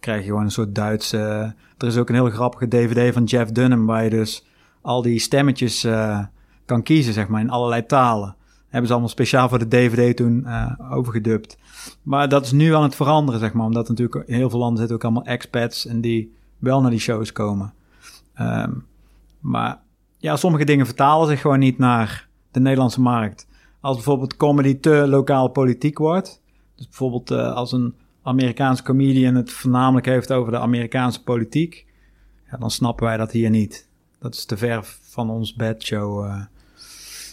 [0.00, 1.54] krijg je gewoon een soort Duitse...
[1.78, 4.46] er is ook een heel grappige dvd van Jeff Dunham waar je dus
[4.80, 6.24] al die stemmetjes uh,
[6.64, 8.36] kan kiezen, zeg maar, in allerlei talen.
[8.62, 10.46] Hebben ze allemaal speciaal voor de dvd toen
[10.90, 11.58] overgedubt.
[12.02, 13.66] Maar dat is nu aan het veranderen, zeg maar.
[13.66, 17.00] Omdat natuurlijk in heel veel landen zitten ook allemaal expats en die wel naar die
[17.00, 17.72] shows komen.
[18.40, 18.86] Um,
[19.40, 19.78] maar
[20.18, 22.25] ja, sommige dingen vertalen zich gewoon niet naar
[22.56, 23.46] de Nederlandse markt.
[23.80, 26.40] Als bijvoorbeeld comedy te lokaal politiek wordt.
[26.74, 31.86] Dus bijvoorbeeld uh, als een Amerikaanse comedian het voornamelijk heeft over de Amerikaanse politiek.
[32.50, 33.88] Ja, dan snappen wij dat hier niet.
[34.18, 36.24] Dat is te ver van ons bedshow.
[36.24, 36.40] Uh.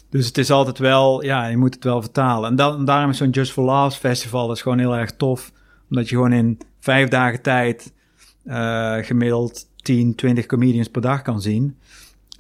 [0.10, 2.50] Dus het is altijd wel, ja, je moet het wel vertalen.
[2.50, 5.52] En, dan, daarom is zo'n Just for Laughs festival is gewoon heel erg tof.
[5.90, 7.94] Omdat je gewoon in vijf dagen tijd
[8.46, 11.78] uh, gemiddeld 10, 20 comedians per dag kan zien.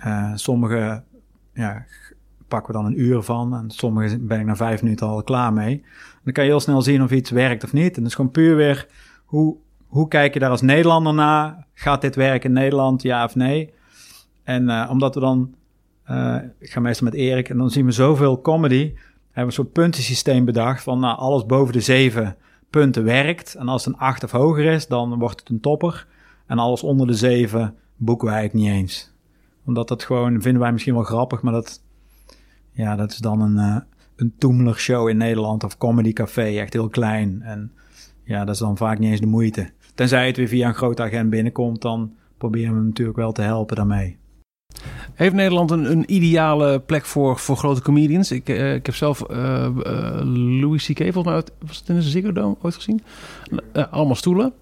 [0.05, 1.03] Uh, sommige
[1.53, 1.85] ja,
[2.53, 3.55] pakken we dan een uur van.
[3.55, 5.83] En sommige ben ik na vijf minuten al klaar mee.
[6.23, 7.95] Dan kan je heel snel zien of iets werkt of niet.
[7.95, 8.87] En dat is gewoon puur weer
[9.25, 9.55] hoe,
[9.87, 11.67] hoe kijk je daar als Nederlander naar?
[11.73, 13.73] Gaat dit werken in Nederland, ja of nee?
[14.43, 15.55] En uh, omdat we dan,
[16.09, 18.97] uh, ik ga meestal met Erik, en dan zien we zoveel comedy, hebben
[19.33, 22.35] we een soort puntensysteem bedacht van nou, alles boven de zeven
[22.69, 23.55] punten werkt.
[23.55, 26.07] En als het een acht of hoger is, dan wordt het een topper.
[26.45, 29.13] En alles onder de zeven boeken wij eigenlijk niet eens.
[29.65, 31.82] Omdat dat gewoon, vinden wij misschien wel grappig, maar dat,
[32.73, 33.77] ja, dat is dan een, uh,
[34.15, 37.41] een Toemler show in Nederland of Comedy Café, echt heel klein.
[37.41, 37.71] En
[38.23, 39.69] ja, dat is dan vaak niet eens de moeite.
[39.95, 43.75] Tenzij het weer via een groot agent binnenkomt, dan proberen we natuurlijk wel te helpen
[43.75, 44.17] daarmee.
[45.13, 48.31] Heeft Nederland een, een, ideale plek voor, voor grote comedians?
[48.31, 49.69] Ik, uh, ik heb zelf uh,
[50.61, 51.13] Louis C.K.
[51.13, 53.01] volgens mij was het in de Ziggo Dome ooit gezien.
[53.89, 54.53] allemaal stoelen.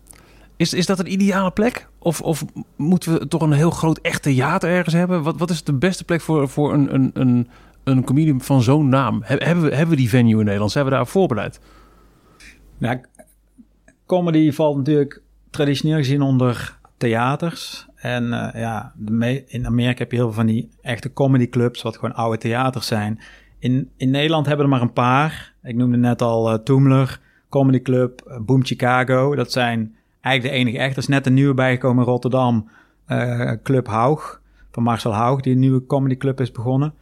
[0.56, 1.88] Is, is dat een ideale plek?
[2.00, 2.46] Of, of
[2.76, 5.24] moeten we toch een heel groot echt theater ergens hebben?
[5.24, 7.48] Wat, wat is de beste plek voor, voor een, een, een,
[7.84, 9.22] een comedian van zo'n naam?
[9.24, 10.72] Hebben we, hebben we die venue in Nederland?
[10.72, 11.60] Zijn we daar voorbereid?
[12.78, 13.02] Ja,
[14.06, 17.88] comedy valt natuurlijk traditioneel gezien onder theaters.
[17.96, 18.94] En uh, ja,
[19.46, 23.20] in Amerika heb je heel veel van die echte comedyclubs, wat gewoon oude theaters zijn.
[23.60, 25.54] In, in Nederland hebben we er maar een paar.
[25.64, 29.36] Ik noemde net al uh, Toomler, Comedy Club, uh, Boom Chicago.
[29.36, 30.92] Dat zijn eigenlijk de enige echt.
[30.92, 32.70] Er is net een nieuwe bijgekomen in Rotterdam,
[33.64, 34.42] Club Haug,
[34.72, 36.94] van Marcel Haug, die een nieuwe comedyclub is begonnen.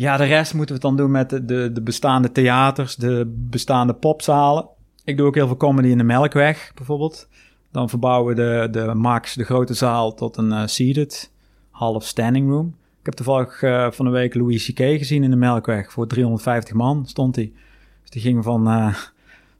[0.00, 3.32] Ja, de rest moeten we het dan doen met de, de, de bestaande theaters, de
[3.36, 4.68] bestaande popzalen.
[5.04, 7.28] Ik doe ook heel veel comedy in de Melkweg, bijvoorbeeld.
[7.72, 11.32] Dan verbouwen we de, de Max, de grote zaal, tot een uh, seated
[11.70, 12.66] half standing room.
[13.00, 14.78] Ik heb toevallig uh, van de week Louis C.K.
[14.78, 15.92] gezien in de Melkweg.
[15.92, 17.52] Voor 350 man stond hij.
[18.00, 18.94] Dus die ging van, uh,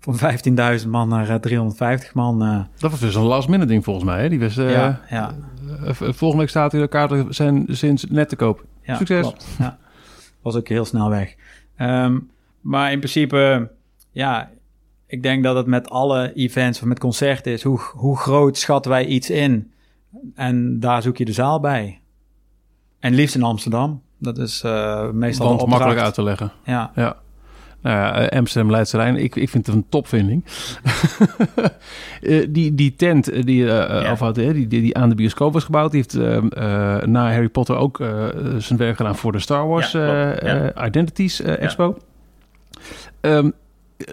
[0.04, 0.18] van
[0.82, 2.66] 15.000 man naar 350 man.
[2.78, 4.22] Dat was dus een last minute ding volgens mij.
[4.22, 4.28] Hè?
[4.28, 5.34] Die was, ja, ja.
[5.92, 8.64] volgende week staat hij de kaarten zijn sinds net te koop.
[8.82, 9.20] Ja, Succes.
[9.20, 9.46] Klopt.
[9.58, 9.78] Ja.
[10.42, 11.34] Was ook heel snel weg.
[11.78, 13.70] Um, maar in principe,
[14.10, 14.50] ja,
[15.06, 17.62] ik denk dat het met alle events of met concerten is.
[17.62, 19.72] Hoe, hoe groot schatten wij iets in?
[20.34, 22.00] En daar zoek je de zaal bij.
[22.98, 24.02] En liefst in Amsterdam.
[24.18, 26.52] Dat is uh, meestal Want makkelijk uit te leggen.
[26.64, 26.92] Ja.
[26.94, 27.16] ja.
[27.82, 30.44] Nou ja, Amsterdam Leidse Rijn, ik, ik vind het een topvinding.
[32.22, 33.68] uh, die, die tent die, uh,
[34.18, 34.32] ja.
[34.32, 36.44] die, die, die aan de bioscoop was gebouwd, die heeft
[37.06, 37.96] na Harry Potter ook
[38.58, 41.98] zijn werk gedaan voor de Star Wars ja, Identities Expo.
[43.20, 43.52] Um,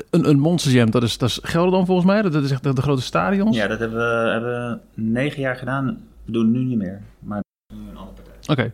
[0.10, 2.22] een, een Monster Jam, dat is, dat is Gelderland volgens mij.
[2.22, 3.56] Dat is echt de, de grote stadions.
[3.56, 5.86] Ja, dat hebben we, hebben we negen jaar gedaan.
[6.26, 8.34] We doen het nu niet meer, maar nu een andere partij.
[8.42, 8.52] Oké.
[8.52, 8.72] Okay.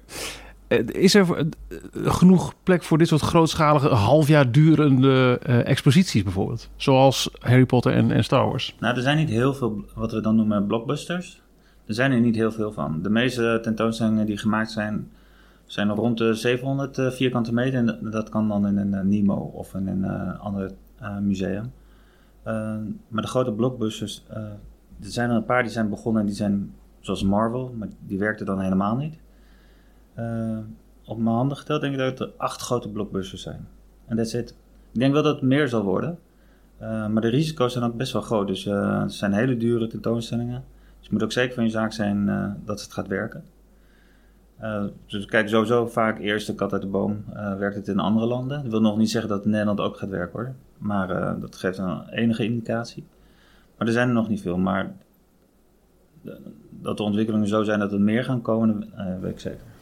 [0.86, 1.46] Is er
[1.94, 6.70] genoeg plek voor dit soort grootschalige, half jaar durende uh, exposities bijvoorbeeld?
[6.76, 8.76] Zoals Harry Potter en, en Star Wars?
[8.80, 11.42] Nou, er zijn niet heel veel, wat we dan noemen, blockbusters.
[11.86, 13.02] Er zijn er niet heel veel van.
[13.02, 15.12] De meeste tentoonstellingen die gemaakt zijn,
[15.66, 17.80] zijn rond de 700 uh, vierkante meter.
[17.80, 21.72] En dat kan dan in een Nemo of in een andere uh, museum.
[23.08, 24.60] Maar de grote blockbusters, er
[25.00, 28.44] zijn er een paar die zijn begonnen en die zijn zoals Marvel, maar die werkte
[28.44, 29.23] dan helemaal niet.
[31.06, 33.68] Op mijn handen geteld denk ik dat er acht grote blockbusters zijn.
[34.06, 34.50] En dat zit.
[34.92, 36.20] Ik denk wel dat het meer zal worden.
[36.82, 38.48] Uh, maar de risico's zijn ook best wel groot.
[38.48, 40.64] Dus uh, het zijn hele dure tentoonstellingen.
[40.98, 42.26] Dus je moet ook zeker van je zaak zijn
[42.66, 43.44] dat het gaat werken.
[45.08, 47.26] dus kijk sowieso vaak eerst de kat uit de boom.
[47.34, 48.62] werkt het in andere landen?
[48.62, 50.54] Dat wil nog niet zeggen dat het in Nederland ook gaat werken hoor.
[50.78, 53.06] Maar dat geeft een enige indicatie.
[53.78, 54.58] Maar er zijn er nog niet veel.
[54.58, 54.94] Maar
[56.70, 58.90] dat de ontwikkelingen zo zijn dat er meer gaan komen,
[59.22, 59.73] weet ik zeker.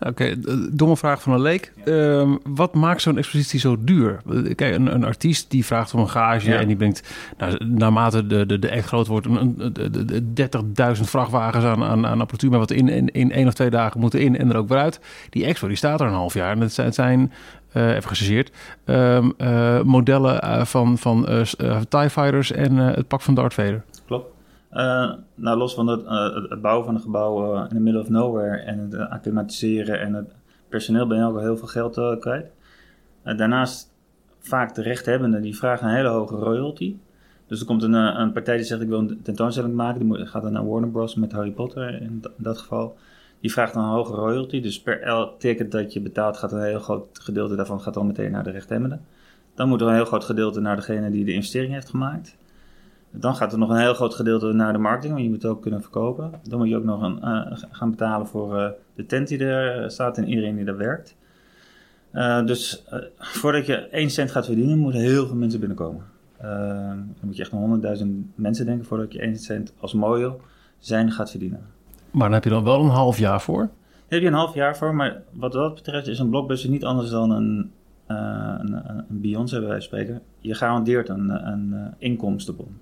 [0.00, 0.36] Oké, okay,
[0.72, 1.72] domme vraag van een leek.
[1.84, 4.20] Uh, wat maakt zo'n expositie zo duur?
[4.54, 7.02] Kijk, een, een, artiest die vraagt om een gage en die brengt,
[7.38, 10.34] nou, naarmate de, de, de echt groot wordt, een, een,
[10.96, 14.00] 30.000 vrachtwagens aan, aan, aan apparatuur, maar wat in, in, in één of twee dagen
[14.00, 15.00] moeten in en er ook weer uit.
[15.30, 17.32] Die expo die staat er een half jaar en het zijn, het zijn
[17.72, 18.52] uh, even gechargeerd,
[18.84, 21.24] um, uh, modellen uh, van, van
[21.88, 23.84] TIE Fighters en het pak van Darth Vader.
[24.72, 28.00] Uh, nou, los van het, uh, het, bouwen van een gebouw uh, in the middle
[28.00, 30.34] of nowhere en het acclimatiseren en het
[30.68, 32.50] personeel ben je ook al heel veel geld kwijt.
[33.22, 33.92] daarnaast
[34.38, 36.96] vaak de rechthebbenden die vragen een hele hoge royalty.
[37.46, 40.42] Dus er komt een, een partij die zegt ik wil een tentoonstelling maken, die gaat
[40.42, 41.14] dan naar Warner Bros.
[41.14, 42.96] met Harry Potter in, dat geval.
[43.40, 46.62] Die vraagt dan een hoge royalty, dus per elk ticket dat je betaalt gaat een
[46.62, 49.04] heel groot gedeelte daarvan gaat dan meteen naar de rechthebbenden.
[49.54, 52.36] Dan moet er een heel groot gedeelte naar degene die de investering heeft gemaakt.
[53.10, 55.50] Dan gaat er nog een heel groot gedeelte naar de marketing, want je moet het
[55.50, 56.32] ook kunnen verkopen.
[56.42, 59.90] Dan moet je ook nog een, uh, gaan betalen voor uh, de tent die er
[59.90, 61.16] staat en iedereen die daar werkt.
[62.12, 62.84] Uh, dus
[63.18, 66.04] voordat je 1 cent gaat verdienen, moeten heel veel mensen binnenkomen.
[66.38, 70.36] dan moet je echt nog 100.000 mensen denken voordat je 1 cent als mooie
[70.78, 71.60] zijn gaat verdienen.
[72.10, 73.58] Maar dan heb je dan wel een half jaar voor?
[73.58, 76.84] Daar heb je een half jaar voor, maar wat dat betreft is een blockbuster niet
[76.84, 77.70] anders dan een,
[78.06, 78.72] een,
[79.08, 80.22] een Beyoncé bij wijze van spreken.
[80.38, 82.76] Je garandeert een, een inkomstenbron.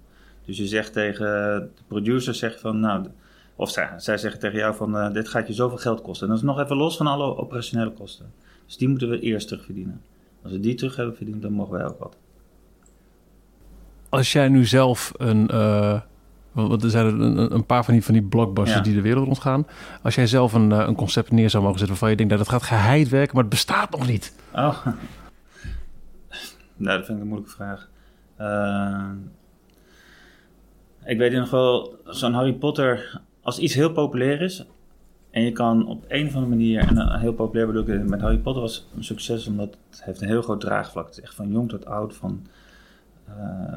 [0.49, 1.27] Dus je zegt tegen
[1.75, 3.07] de producer, zeg van, nou,
[3.57, 6.27] of zij, zij zeggen tegen jou van, uh, dit gaat je zoveel geld kosten.
[6.27, 8.33] En dat is nog even los van alle operationele kosten.
[8.67, 10.01] Dus die moeten we eerst terugverdienen.
[10.43, 12.17] Als we die terug hebben verdiend, dan mogen wij ook wat.
[14.09, 16.01] Als jij nu zelf een, uh,
[16.53, 19.67] want er zijn een, een, paar van die, van die blockbusters die de wereld rondgaan.
[20.03, 22.41] Als jij zelf een, eh, een concept neer zou mogen zetten waarvan je denkt, dat
[22.41, 24.35] nou, dat gaat geheid werken, maar het bestaat nog niet.
[24.53, 24.87] Oh,
[26.77, 27.89] nou, dat vind ik een moeilijke vraag.
[28.41, 29.11] Uh,
[31.09, 34.67] ik weet ieder geval, zo'n Harry Potter, als iets heel populair is,
[35.31, 38.21] en je kan op een of andere manier, en uh, heel populair bedoel ik, met
[38.21, 41.07] Harry Potter was een succes omdat het heeft een heel groot draagvlak.
[41.07, 42.47] Het is echt van jong tot oud, van
[43.29, 43.75] uh,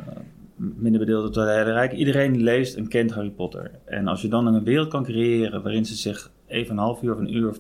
[0.56, 1.92] minder bedeelde tot hele rijk.
[1.92, 3.72] Iedereen leest en kent Harry Potter.
[3.86, 7.14] En als je dan een wereld kan creëren waarin ze zich even een half uur
[7.14, 7.60] of een uur, of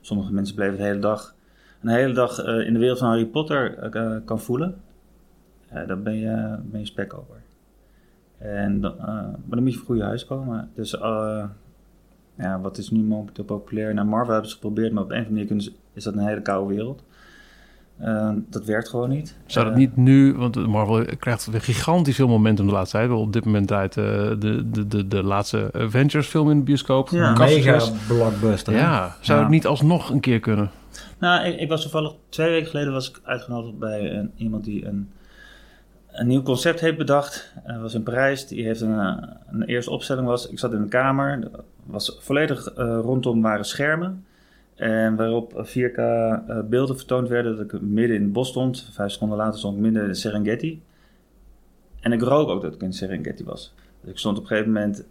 [0.00, 1.34] sommige mensen bleven de hele dag,
[1.82, 3.90] een hele dag in de wereld van Harry Potter
[4.24, 4.80] kan voelen,
[5.86, 7.39] dan ben je, ben je spek over.
[8.40, 10.70] En, uh, maar dan moet je voor goede huis komen.
[10.74, 11.44] Dus uh,
[12.34, 13.94] ja, wat is nu momenteel populair?
[13.94, 16.42] Nou, Marvel hebben ze geprobeerd, maar op een of andere manier is dat een hele
[16.42, 17.02] koude wereld.
[18.02, 19.36] Uh, dat werkt gewoon niet.
[19.46, 23.10] Zou dat niet nu, want Marvel krijgt weer gigantisch veel momentum de laatste tijd.
[23.10, 27.08] Op dit moment uit de, de, de, de laatste Avengers film in de bioscoop.
[27.08, 28.74] Ja, mega blockbuster.
[28.74, 29.44] Ja, zou ja.
[29.44, 30.70] het niet alsnog een keer kunnen?
[31.18, 34.86] Nou, ik, ik, was toevallig twee weken geleden was ik uitgenodigd bij een, iemand die
[34.86, 35.10] een
[36.12, 37.52] een nieuw concept heeft bedacht.
[37.66, 38.46] Uh, was in Parijs.
[38.46, 39.16] Die heeft een, eh,
[39.50, 40.48] een eerste opstelling was.
[40.48, 41.50] Ik zat in een kamer.
[41.84, 44.24] Was volledig uh, rondom waren schermen.
[44.74, 47.56] En waarop 4K uh, beelden vertoond werden.
[47.56, 48.88] Dat ik midden in het bos stond.
[48.92, 50.82] Vijf seconden later stond ik midden in de Serengeti.
[52.00, 53.74] En ik rook ook dat ik in Serengeti was.
[54.00, 55.04] Dus ik stond op een gegeven moment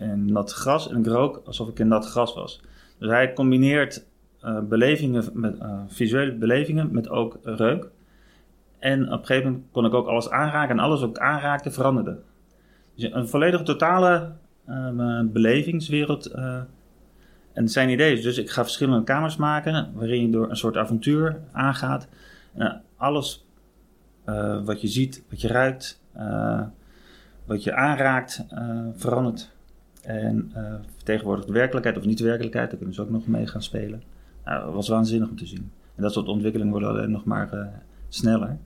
[0.00, 0.90] in nat gras.
[0.90, 2.60] En ik rook alsof ik in nat gras was.
[2.98, 4.04] Dus hij combineert
[4.68, 5.56] belevingen met,
[5.88, 7.88] visuele belevingen met ook reuk.
[8.80, 11.70] En op een gegeven moment kon ik ook alles aanraken en alles wat ik aanraakte
[11.70, 12.18] veranderde.
[12.94, 14.32] Dus een volledig totale
[14.68, 16.34] uh, belevingswereld.
[16.34, 16.60] Uh,
[17.52, 21.40] en zijn idee dus ik ga verschillende kamers maken waarin je door een soort avontuur
[21.52, 22.08] aangaat.
[22.54, 23.46] En alles
[24.64, 26.02] wat je ziet, wat je ruikt,
[27.44, 28.44] wat je aanraakt,
[28.94, 29.50] verandert.
[30.02, 30.52] En
[30.94, 34.02] vertegenwoordigt de werkelijkheid of niet werkelijkheid, daar kunnen ze ook nog mee gaan spelen.
[34.44, 35.70] Nou, dat was waanzinnig om te zien.
[35.96, 37.70] En dat soort ontwikkelingen worden alleen nog maar
[38.08, 38.58] sneller.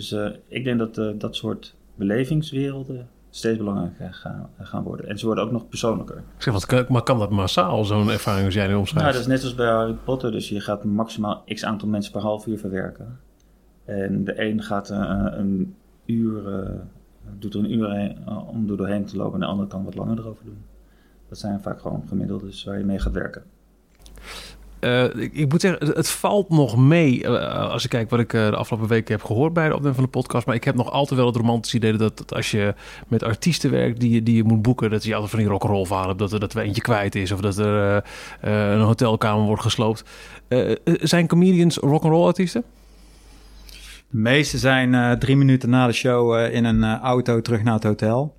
[0.00, 5.08] Dus uh, ik denk dat uh, dat soort belevingswerelden steeds belangrijker gaan, gaan worden.
[5.08, 6.16] En ze worden ook nog persoonlijker.
[6.16, 9.04] Ik zeg, wat, maar kan dat massaal, zo'n ervaring als jij nu omschrijft?
[9.04, 10.32] Nou, dat is net als bij Harry Potter.
[10.32, 13.18] Dus je gaat maximaal x aantal mensen per half uur verwerken.
[13.84, 15.74] En de een gaat uh, een
[16.06, 16.42] uur,
[17.38, 19.34] doet er een uur heen, om er doorheen te lopen...
[19.34, 20.64] en de ander kan wat langer erover doen.
[21.28, 23.42] Dat zijn vaak gewoon gemiddeldes waar je mee gaat werken.
[24.80, 28.50] Uh, ik, moet zeggen, het valt nog mee uh, als ik kijk wat ik uh,
[28.50, 30.46] de afgelopen weken heb gehoord bij de opname van de podcast.
[30.46, 32.74] Maar ik heb nog altijd wel het romantische idee dat, als je
[33.08, 36.16] met artiesten werkt die, die je moet boeken, dat je altijd van die rock'n'roll verhalen
[36.16, 36.30] hebt.
[36.30, 38.04] Dat, dat er eentje kwijt is of dat er
[38.40, 40.04] een hotelkamer wordt gesloopt.
[40.84, 42.64] zijn comedians rock'n'roll artiesten?
[44.10, 48.36] De meeste zijn drie minuten na de show in een auto terug naar het hotel.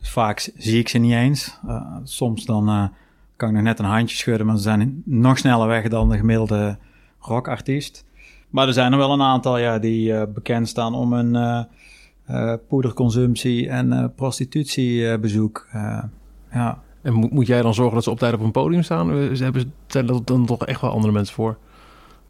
[0.00, 1.58] dus vaak zie ik ze niet eens.
[2.04, 2.90] soms dan
[3.36, 6.16] kan ik nog net een handje schudden, maar ze zijn nog sneller weg dan de
[6.16, 6.78] gemiddelde
[7.18, 8.04] rockartiest.
[8.50, 11.66] Maar er zijn er wel een aantal ja, die bekend staan om een
[12.68, 15.68] poederconsumptie en prostitutiebezoek.
[16.52, 16.82] ja.
[17.02, 19.08] En moet jij dan zorgen dat ze op tijd op een podium staan?
[19.08, 21.58] Hebben, zijn er dan toch echt wel andere mensen voor?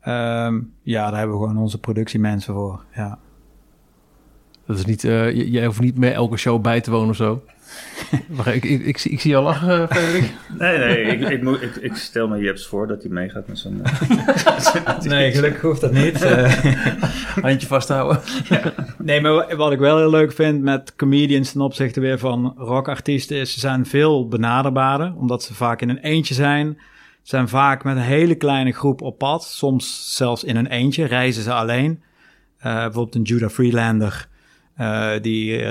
[0.09, 2.85] Um, ja, daar hebben we gewoon onze productiemensen voor.
[2.95, 3.19] Ja.
[4.67, 7.43] Dat is niet, jij hoeft niet meer elke show bij te wonen of zo.
[8.37, 10.33] Wacht, ik, ik, ik, ik, zie jou lachen, eh, Frederik.
[10.59, 13.59] nee, nee, ik, ik, moet, ik, ik stel me Jeps voor dat hij meegaat met
[13.59, 13.83] zijn...
[13.85, 15.03] Uh...
[15.13, 16.25] nee, gelukkig hoeft dat niet.
[17.41, 18.21] Handje vasthouden.
[18.49, 18.73] ja.
[18.99, 23.37] Nee, maar wat ik wel heel leuk vind met comedians ten opzichte weer van rockartiesten...
[23.37, 26.79] is ze zijn veel benaderbaarder, omdat ze vaak in een eentje zijn
[27.29, 29.45] zijn vaak met een hele kleine groep op pad.
[29.45, 32.03] Soms zelfs in een eentje reizen ze alleen.
[32.59, 34.29] Uh, bijvoorbeeld een Judah Freelander.
[34.81, 35.63] Uh, die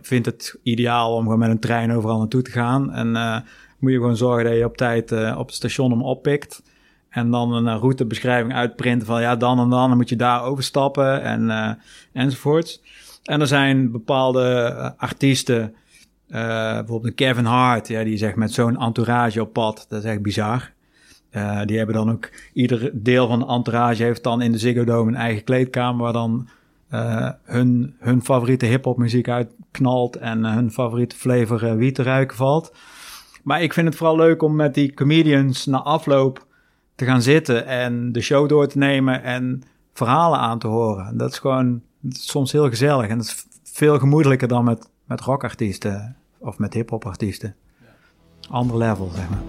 [0.00, 2.92] vindt het ideaal om gewoon met een trein overal naartoe te gaan.
[2.92, 3.36] En uh,
[3.78, 6.62] moet je gewoon zorgen dat je op tijd op het station hem oppikt.
[7.08, 11.22] En dan een routebeschrijving uitprinten van ja, dan en dan, dan moet je daar overstappen
[11.22, 11.78] en
[12.12, 12.82] enzovoorts.
[13.24, 15.74] En er zijn bepaalde artiesten,
[16.28, 20.22] bijvoorbeeld een Kevin Hart, ja, die zegt met zo'n entourage op pad, dat is echt
[20.22, 20.70] bizar.
[21.64, 25.10] Die hebben dan ook, ieder deel van de entourage heeft dan in de Ziggo Dome
[25.10, 26.48] een eigen kleedkamer waar dan
[26.94, 32.36] uh, hun, hun favoriete hip-hop muziek uitknalt en uh, hun favoriete flavor wiet te ruiken
[32.36, 32.72] valt.
[33.42, 36.46] Maar ik vind het vooral leuk om met die comedians na afloop
[36.94, 41.16] te gaan zitten en de show door te nemen en verhalen aan te horen.
[41.16, 46.16] Dat is gewoon soms heel gezellig en dat is veel gemoedelijker dan met, met rockartiesten
[46.38, 47.54] of met hip-hop artiesten.
[48.50, 49.42] Ander level, zeg maar.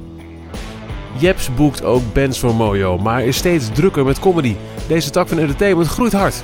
[1.20, 4.56] Jeps boekt ook bands voor Mojo, maar is steeds drukker met comedy.
[4.88, 6.44] Deze tak van entertainment groeit hard.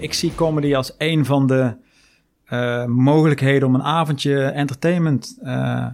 [0.00, 1.74] Ik zie comedy als een van de
[2.52, 5.86] uh, mogelijkheden om een avondje entertainment uh,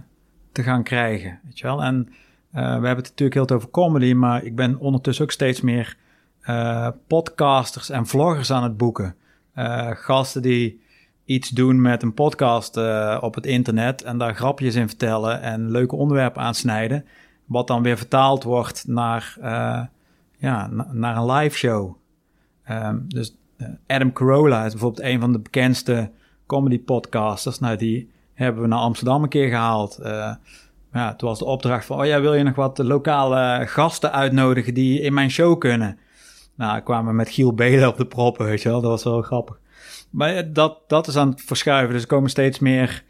[0.51, 1.39] te gaan krijgen.
[1.43, 1.83] Weet je wel?
[1.83, 2.13] En uh,
[2.51, 5.97] we hebben het natuurlijk heel over comedy, maar ik ben ondertussen ook steeds meer
[7.07, 9.15] podcasters en vloggers aan het boeken.
[9.93, 10.81] gasten die
[11.25, 12.77] iets doen met een podcast
[13.21, 17.05] op het internet en daar grapjes in vertellen en leuke onderwerpen aansnijden,
[17.45, 19.37] wat dan weer vertaald wordt naar,
[20.37, 21.95] ja, naar een live show.
[22.69, 23.35] Um, dus
[23.87, 26.11] Adam Carolla is bijvoorbeeld een van de bekendste
[26.45, 27.59] comedy podcasters.
[27.59, 29.99] Nou, die hebben we naar Amsterdam een keer gehaald.
[30.93, 34.73] ja, toen was de opdracht van, oh ja, wil je nog wat lokale gasten uitnodigen
[34.73, 35.97] die in mijn show kunnen?
[36.57, 38.81] Nou, kwamen we met Giel Belen op de proppen, weet je wel.
[38.81, 39.59] Dat was wel grappig.
[40.09, 41.93] Maar dat, dat is aan het verschuiven.
[41.93, 43.03] Dus er komen steeds meer,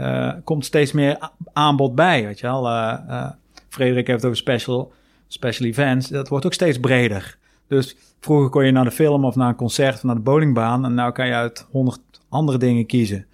[0.00, 2.24] uh, komt steeds meer aanbod bij.
[2.24, 2.66] Weet je wel?
[2.66, 3.30] Uh, uh,
[3.68, 4.92] Frederik heeft over special,
[5.28, 6.08] special events.
[6.08, 7.38] Dat wordt ook steeds breder.
[7.68, 10.84] Dus vroeger kon je naar de film of naar een concert of naar de bowlingbaan.
[10.84, 13.26] En nu kan je uit honderd andere dingen kiezen.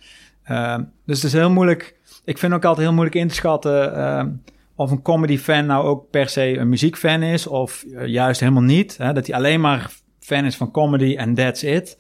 [1.05, 1.96] dus het is heel moeilijk.
[2.25, 4.40] Ik vind ook altijd heel moeilijk in te schatten
[4.77, 7.46] of een comedy fan nou ook per se een muziekfan is.
[7.46, 8.96] Of juist helemaal niet.
[8.96, 9.12] Hè?
[9.12, 11.99] Dat hij alleen maar fan is van comedy en that's it.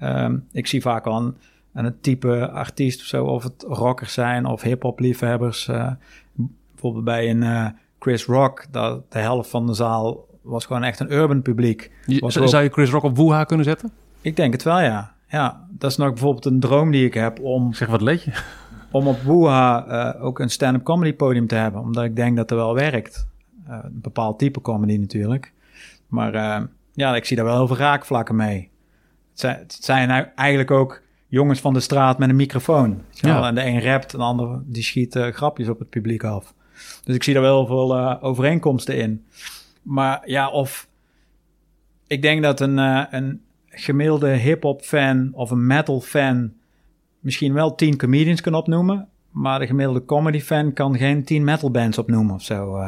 [0.00, 1.34] Um, ik zie vaak al
[1.72, 5.68] een, type artiest of zo, of het rockers zijn of hip-hop liefhebbers.
[5.68, 5.90] Uh,
[6.72, 7.66] bijvoorbeeld bij een uh,
[7.98, 11.90] Chris Rock, dat de helft van de zaal was gewoon echt een urban publiek.
[12.06, 13.90] zou je Chris Rock op Woeha kunnen zetten?
[14.20, 15.14] Ik denk het wel, ja.
[15.28, 17.72] Ja, dat is nog bijvoorbeeld een droom die ik heb om...
[17.72, 18.32] Zeg, wat leed je?
[18.90, 21.80] Om op Woeha uh, ook een stand-up comedy podium te hebben.
[21.80, 23.26] Omdat ik denk dat er wel werkt.
[23.68, 25.52] Uh, een bepaald type comedy natuurlijk.
[26.06, 28.70] Maar uh, ja, ik zie daar wel heel veel raakvlakken mee
[29.48, 33.02] het zijn nou eigenlijk ook jongens van de straat met een microfoon.
[33.10, 33.46] Ja.
[33.46, 36.54] En de een rapt, en de ander die schiet uh, grapjes op het publiek af.
[37.04, 39.24] Dus ik zie daar wel veel uh, overeenkomsten in.
[39.82, 40.88] Maar ja, of
[42.06, 46.52] ik denk dat een, uh, een gemiddelde hip-hop fan of een metal fan
[47.20, 49.08] misschien wel tien comedians kan opnoemen.
[49.30, 52.78] Maar de gemiddelde comedy fan kan geen tien metal bands opnoemen of zo.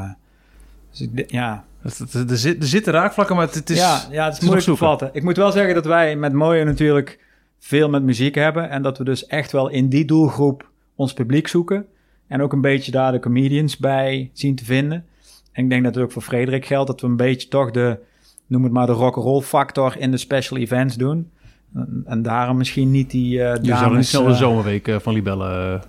[0.91, 3.79] dus ik, ja, er, zit, er zitten raakvlakken, maar het, is...
[3.79, 5.11] Ja, ja het is, moeilijk te vatten.
[5.13, 7.19] Ik moet wel zeggen dat wij met Mooie natuurlijk
[7.59, 8.71] veel met muziek hebben.
[8.71, 11.87] En dat we dus echt wel in die doelgroep ons publiek zoeken.
[12.27, 15.07] En ook een beetje daar de comedians bij zien te vinden.
[15.53, 17.99] En ik denk dat het ook voor Frederik geldt dat we een beetje toch de,
[18.47, 21.31] noem het maar de rock'n'roll factor in de special events doen.
[21.75, 25.13] En, en daarom misschien niet die uh, Je zou niet snel de zomerweek uh, van
[25.13, 25.75] Libelle...
[25.75, 25.81] Uh...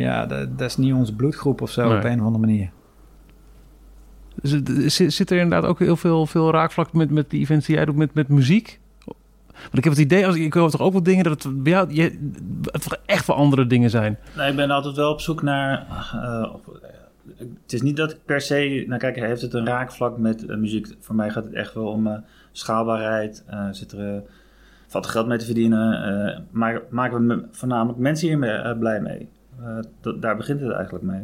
[0.00, 2.70] Ja, dat, dat, is niet onze bloedgroep of zo op een of andere manier.
[4.86, 7.96] Zit er inderdaad ook heel veel, veel raakvlak met, met die events die jij doet
[7.96, 8.80] met, met muziek?
[9.62, 11.72] Want ik heb het idee, als ik hoor toch ook wel dingen dat het bij
[11.72, 12.30] jou je,
[12.62, 14.18] het echt wel andere dingen zijn.
[14.36, 16.54] Nee, ik ben altijd wel op zoek naar uh,
[17.36, 18.84] het is niet dat ik per se...
[18.86, 20.86] Nou kijk, heeft het een raakvlak met uh, muziek?
[20.98, 22.18] Voor mij gaat het echt wel om uh,
[22.52, 23.44] schaalbaarheid.
[23.50, 24.22] Uh, zit er,
[24.86, 26.46] valt geld mee te verdienen?
[26.50, 29.28] maar maken we voornamelijk mensen hier blij mee?
[30.18, 31.22] daar begint het eigenlijk mee.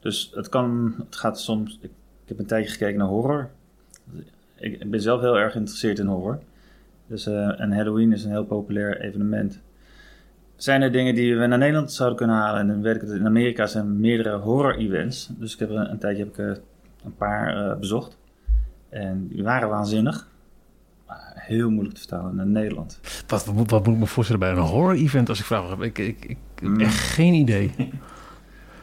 [0.00, 0.94] Dus het kan...
[1.04, 1.78] Het gaat soms...
[1.80, 1.90] Ik,
[2.24, 3.50] heb een tijdje gekeken naar horror.
[4.54, 6.38] Ik, ik ben zelf heel erg geïnteresseerd in horror.
[7.06, 9.60] Dus, en Halloween is een heel populair evenement
[10.58, 12.60] zijn er dingen die we naar Nederland zouden kunnen halen.
[12.60, 15.28] En dan ik in Amerika zijn meerdere horror-events.
[15.38, 16.60] Dus ik heb een, een tijdje heb ik er
[17.04, 18.18] een paar uh, bezocht.
[18.88, 20.28] En die waren waanzinnig.
[21.06, 23.00] Maar heel moeilijk te vertalen naar Nederland.
[23.26, 25.78] Wat, wat, wat moet ik me voorstellen bij een horror-event als ik vraag?
[25.78, 26.80] Ik, ik, ik heb mm.
[26.80, 27.74] echt geen idee.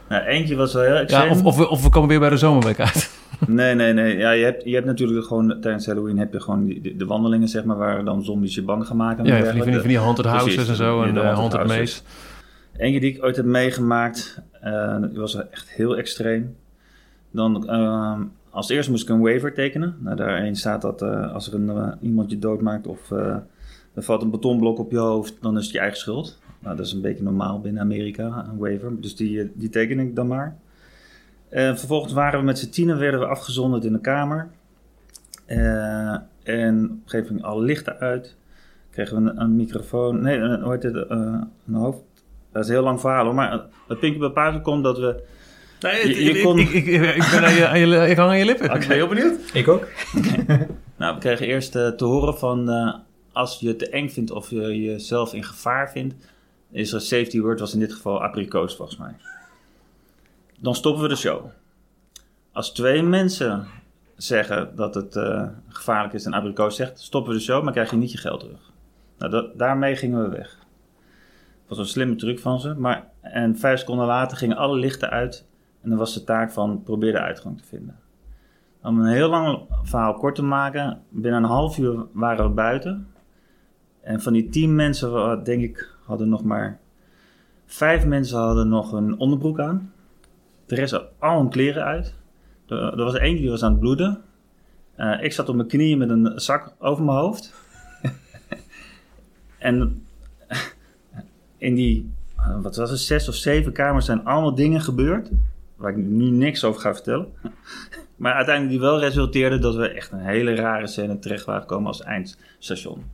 [0.08, 1.24] nou, eentje was wel heel extreem.
[1.24, 3.10] Ja, of, of, we, of we komen weer bij de zomerweek uit.
[3.46, 4.16] Nee, nee, nee.
[4.16, 7.48] Ja, je, hebt, je hebt natuurlijk gewoon tijdens Halloween heb je gewoon die, de, wandelingen,
[7.48, 9.24] zeg maar, waar dan zombies je bang gaan maken.
[9.24, 12.00] Ja, van die, van die haunted houses en zo en de uh, haunted maze.
[12.76, 16.56] Eentje die ik ooit heb meegemaakt, uh, die was echt heel extreem.
[17.30, 18.20] Dan, uh,
[18.50, 19.96] als eerste moest ik een waiver tekenen.
[20.00, 24.30] Nou, daarin staat dat uh, als er een, iemand je doodmaakt of er valt een
[24.30, 26.38] betonblok op je hoofd, dan is het je eigen schuld.
[26.60, 29.00] Nou, dat is een beetje normaal binnen Amerika, een waiver.
[29.00, 30.56] Dus die, die teken ik dan maar.
[31.50, 34.48] Uh, vervolgens waren we met z'n tienen, werden we afgezonderd in de kamer.
[35.46, 38.36] Uh, en op een gegeven moment alle lichten uit.
[38.90, 40.22] Kregen we een, een microfoon.
[40.22, 40.94] Nee, een, hoe heet het?
[40.94, 41.06] Uh,
[41.66, 42.02] een hoofd.
[42.52, 43.34] Dat is een heel lang verhaal hoor.
[43.34, 45.22] Maar het puntje bij paard komt dat we.
[45.80, 46.58] Nee, je, je ik, kon...
[46.58, 48.66] ik, ik, ik, ben aan je, aan je, ik hang aan je lippen.
[48.66, 48.80] Okay.
[48.80, 49.40] Ik ben heel benieuwd.
[49.52, 49.86] Ik ook.
[50.98, 52.68] nou, we kregen eerst te horen van
[53.32, 56.14] als je het te eng vindt of je jezelf in gevaar vindt,
[56.70, 59.14] is er een safety word, was in dit geval abrikoos volgens mij
[60.60, 61.46] dan stoppen we de show.
[62.52, 63.66] Als twee mensen
[64.16, 67.90] zeggen dat het uh, gevaarlijk is en abrikoos zegt, stoppen we de show, maar krijg
[67.90, 68.72] je niet je geld terug.
[69.18, 70.58] Nou, daarmee gingen we weg.
[71.66, 72.74] Dat was een slimme truc van ze.
[72.74, 75.46] Maar, en vijf seconden later gingen alle lichten uit.
[75.82, 77.98] En dan was de taak van probeer de uitgang te vinden.
[78.82, 81.02] Om een heel lang verhaal kort te maken.
[81.08, 83.08] Binnen een half uur waren we buiten.
[84.00, 86.80] En van die tien mensen, denk ik, hadden nog maar...
[87.64, 89.92] Vijf mensen hadden nog een onderbroek aan.
[90.66, 92.14] De rest had al hun kleren uit.
[92.68, 94.22] Er, er was eentje die was aan het bloeden.
[94.96, 97.54] Uh, ik zat op mijn knieën met een zak over mijn hoofd.
[99.58, 100.06] en
[101.58, 105.30] in die, uh, wat was het, zes of zeven kamers zijn allemaal dingen gebeurd.
[105.76, 107.26] Waar ik nu niks over ga vertellen.
[108.16, 111.86] maar uiteindelijk die wel resulteerden dat we echt een hele rare scène terecht waren gekomen
[111.86, 113.04] als eindstation.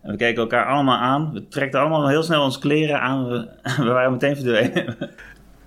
[0.00, 1.32] En we keken elkaar allemaal aan.
[1.32, 3.28] We trekten allemaal heel snel onze kleren aan.
[3.28, 3.48] We,
[3.84, 4.96] we waren meteen verdwenen.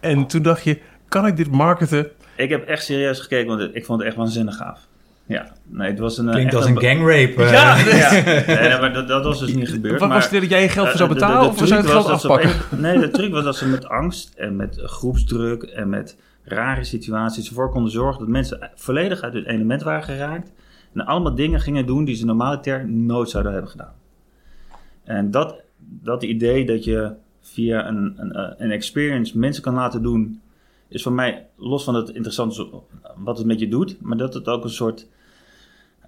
[0.03, 2.11] En toen dacht je, kan ik dit marketen?
[2.35, 4.87] Ik heb echt serieus gekeken, want ik vond het echt waanzinnig gaaf.
[5.25, 6.27] Ja, nee, het was een...
[6.27, 7.33] Eh, Klinkt als een, gangrape.
[7.37, 7.51] Uh.
[7.51, 8.11] Ja, ja.
[8.69, 9.99] Nee, maar dat, dat, was dus niet gebeurd.
[9.99, 11.75] Wat was het dat jij je geld voor zou betalen de, de, of zou je
[11.75, 12.51] het geld afpakken?
[12.81, 17.47] nee, de truc was dat ze met angst en met groepsdruk en met rare situaties
[17.47, 20.51] ervoor konden zorgen dat mensen volledig uit het element waren geraakt.
[20.93, 23.93] En allemaal dingen gingen doen die ze normaal nooit zouden hebben gedaan.
[25.03, 27.11] En dat, dat idee dat je
[27.43, 30.41] via een, een, eh, een experience mensen kan laten doen,
[30.87, 32.81] is voor mij, los van het interessante
[33.15, 35.07] wat het met je doet, maar dat het ook een soort,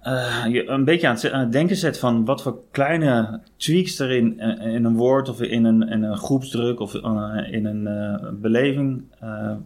[0.02, 4.40] uh, je een beetje aan het, denken zet van wat voor kleine tweaks er in,
[4.40, 6.94] eh, in een woord of in een, in een groepsdruk of
[7.50, 9.02] in een uh, beleving,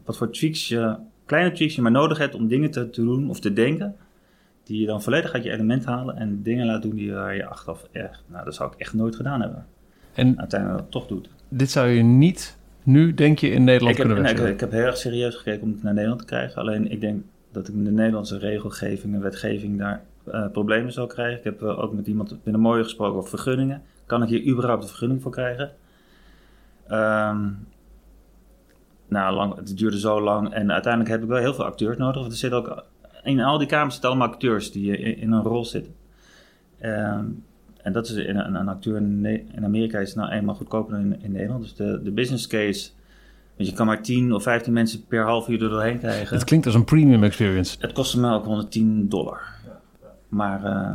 [0.05, 3.31] wat voor tweaks je, kleine tweaks je maar nodig hebt om dingen te, te doen
[3.31, 3.97] of te denken,
[4.65, 7.47] die je dan volledig uit je element halen en dingen laat doen die waar je
[7.47, 9.67] achteraf echt, nou dat zou ik echt nooit gedaan hebben.
[10.15, 14.05] En uiteindelijk dat toch doet dit zou je niet nu, denk je, in Nederland ik
[14.05, 16.61] kunnen heb, nee, ik, heb heel erg serieus gekeken om het naar Nederland te krijgen.
[16.61, 17.23] Alleen ik denk
[17.53, 21.39] dat ik in de Nederlandse regelgeving en wetgeving daar uh, problemen zou krijgen.
[21.39, 23.83] Ik heb uh, ook met iemand binnen Mooie gesproken over vergunningen.
[24.07, 25.71] Kan ik hier überhaupt een vergunning voor krijgen?
[26.91, 27.67] Um,
[29.09, 30.53] nou, lang, het duurde zo lang.
[30.53, 32.21] En uiteindelijk heb ik wel heel veel acteurs nodig.
[32.21, 32.85] Want er zitten ook,
[33.23, 35.95] in al die kamers zitten allemaal acteurs die in, een rol zitten.
[36.83, 37.45] Um,
[37.83, 41.33] en dat is een, een acteur in, Amerika is nou eenmaal goedkoper dan in, in
[41.33, 41.63] Nederland.
[41.63, 42.91] Dus de, de business case
[43.61, 46.37] want je kan maar 10 of 15 mensen per half uur er doorheen krijgen.
[46.37, 47.77] Het klinkt als een premium experience.
[47.81, 49.41] Het kostte me ook 110 dollar.
[50.29, 50.95] Maar uh,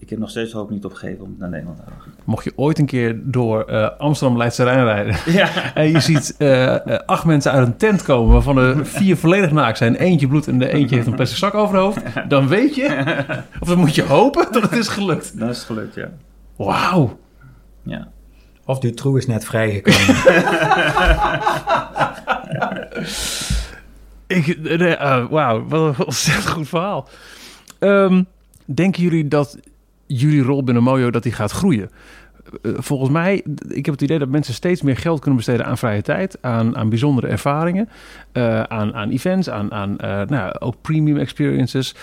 [0.00, 2.12] ik heb nog steeds hoop niet opgegeven om naar Nederland te gaan.
[2.24, 5.16] Mocht je ooit een keer door uh, Amsterdam Leidse Rijn rijden...
[5.40, 5.48] Ja.
[5.74, 6.76] en je ziet uh,
[7.06, 8.32] acht mensen uit een tent komen...
[8.32, 9.94] waarvan er vier volledig naakt zijn...
[9.94, 12.28] eentje bloed en de eentje heeft een plastic zak over het hoofd...
[12.28, 13.14] dan weet je,
[13.60, 15.38] of dan moet je hopen dat het is gelukt.
[15.38, 16.10] Dat is gelukt, ja.
[16.56, 17.18] Wauw.
[17.82, 18.08] Ja.
[18.64, 20.16] Of Dutroux is net vrijgekomen.
[24.26, 27.08] Ik, uh, Wauw, wat een ontzettend goed verhaal.
[27.78, 28.26] Um,
[28.64, 29.58] denken jullie dat
[30.18, 31.90] jullie rol binnen Mojo dat die gaat groeien?
[32.62, 36.02] volgens mij, ik heb het idee dat mensen steeds meer geld kunnen besteden aan vrije
[36.02, 37.88] tijd, aan, aan bijzondere ervaringen,
[38.68, 39.96] aan, aan events, aan, aan
[40.28, 41.94] nou, ook premium experiences.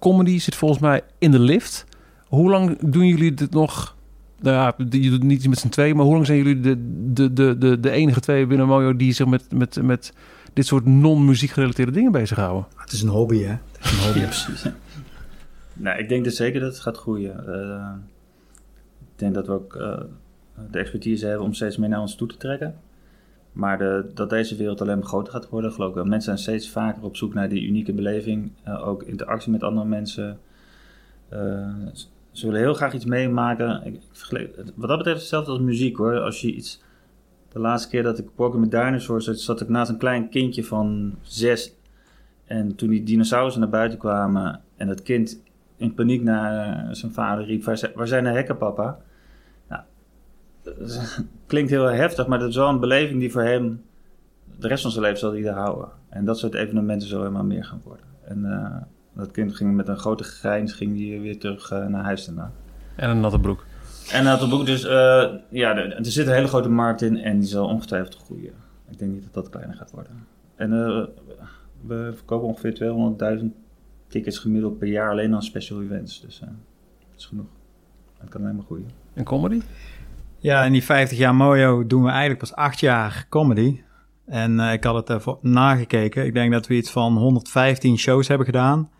[0.00, 1.84] comedy zit volgens mij in de lift.
[2.26, 3.96] Hoe lang doen jullie dit nog?
[4.40, 6.76] Nou ja, je doet niet met z'n twee, maar hoe lang zijn jullie de,
[7.12, 10.12] de, de, de, de enige twee binnen Mojo die zich met, met, met
[10.52, 12.66] dit soort non-muziek gerelateerde dingen bezighouden?
[12.76, 13.50] Het is een hobby, hè?
[13.50, 14.18] Het is een hobby.
[14.24, 14.64] ja, precies.
[15.74, 17.44] Nou, ik denk dus zeker dat het gaat groeien.
[17.48, 17.94] Uh,
[19.00, 20.00] ik denk dat we ook uh,
[20.70, 22.74] de expertise hebben om steeds meer naar ons toe te trekken.
[23.52, 26.04] Maar de, dat deze wereld alleen maar groter gaat worden, geloof ik.
[26.04, 28.52] Mensen zijn steeds vaker op zoek naar die unieke beleving.
[28.68, 30.38] Uh, ook interactie met andere mensen.
[32.30, 33.86] ze willen heel graag iets meemaken.
[33.86, 34.00] Ik,
[34.74, 36.20] wat dat betreft hetzelfde als muziek hoor.
[36.20, 36.82] Als je iets...
[37.48, 40.64] De laatste keer dat ik Pokémon met Dinosaurs zat, zat ik naast een klein kindje
[40.64, 41.74] van zes.
[42.44, 45.42] En toen die dinosaurussen naar buiten kwamen en dat kind
[45.82, 47.64] in paniek naar eh, zijn vader riep:
[47.94, 48.98] Waar zijn de hekken, papa?
[49.68, 49.82] Nou,
[51.46, 53.82] klinkt heel heftig, maar dat is wel een beleving die voor hem
[54.58, 55.88] de rest van zijn leven zal hij daar houden.
[56.08, 58.06] En dat soort evenementen zullen helemaal meer gaan worden.
[58.24, 58.76] En uh,
[59.12, 62.52] dat kind ging met een grote grijns ging die weer terug uh, naar huis daarna.
[62.96, 63.64] En een natte broek.
[64.12, 64.90] En een natte broek, dus uh,
[65.48, 68.52] ja, er, er, zit een hele grote markt in en die zal ongetwijfeld groeien.
[68.90, 70.26] Ik denk niet dat dat kleiner gaat worden.
[70.56, 70.70] En
[71.86, 73.44] we verkopen ongeveer 200.000
[74.12, 76.20] tickets gemiddeld per jaar alleen aan special events.
[76.20, 76.48] Dus uh,
[77.10, 77.46] dat is genoeg.
[78.18, 78.90] Het kan alleen maar groeien.
[79.14, 79.60] En comedy?
[80.38, 83.80] Ja, in die 50 jaar Mojo doen we eigenlijk pas 8 jaar comedy.
[84.26, 86.26] En uh, ik had het ervoor nagekeken.
[86.26, 88.90] Ik denk dat we iets van 115 shows hebben gedaan.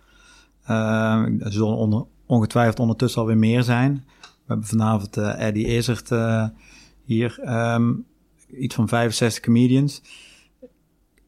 [0.71, 4.05] Uh, er zullen onder, ongetwijfeld ondertussen alweer meer zijn.
[4.21, 6.11] We hebben vanavond uh, Eddie Izzard
[7.05, 7.39] hier.
[7.75, 8.07] Um,
[8.59, 10.03] iets van 65 comedians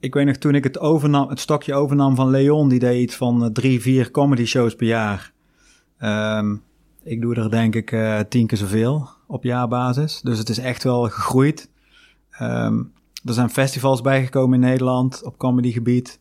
[0.05, 3.17] ik weet nog toen ik het overnam, het stokje overnam van Leon, die deed iets
[3.17, 5.33] van uh, drie, vier comedy shows per jaar.
[6.39, 6.63] Um,
[7.03, 10.21] ik doe er denk ik uh, tien keer zoveel op jaarbasis.
[10.21, 11.71] Dus het is echt wel gegroeid.
[12.41, 12.93] Um,
[13.25, 16.21] er zijn festivals bijgekomen in Nederland op comedygebied.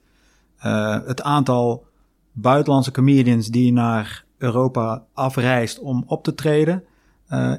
[0.65, 1.85] Uh, het aantal
[2.31, 6.83] buitenlandse comedians die naar Europa afreist om op te treden,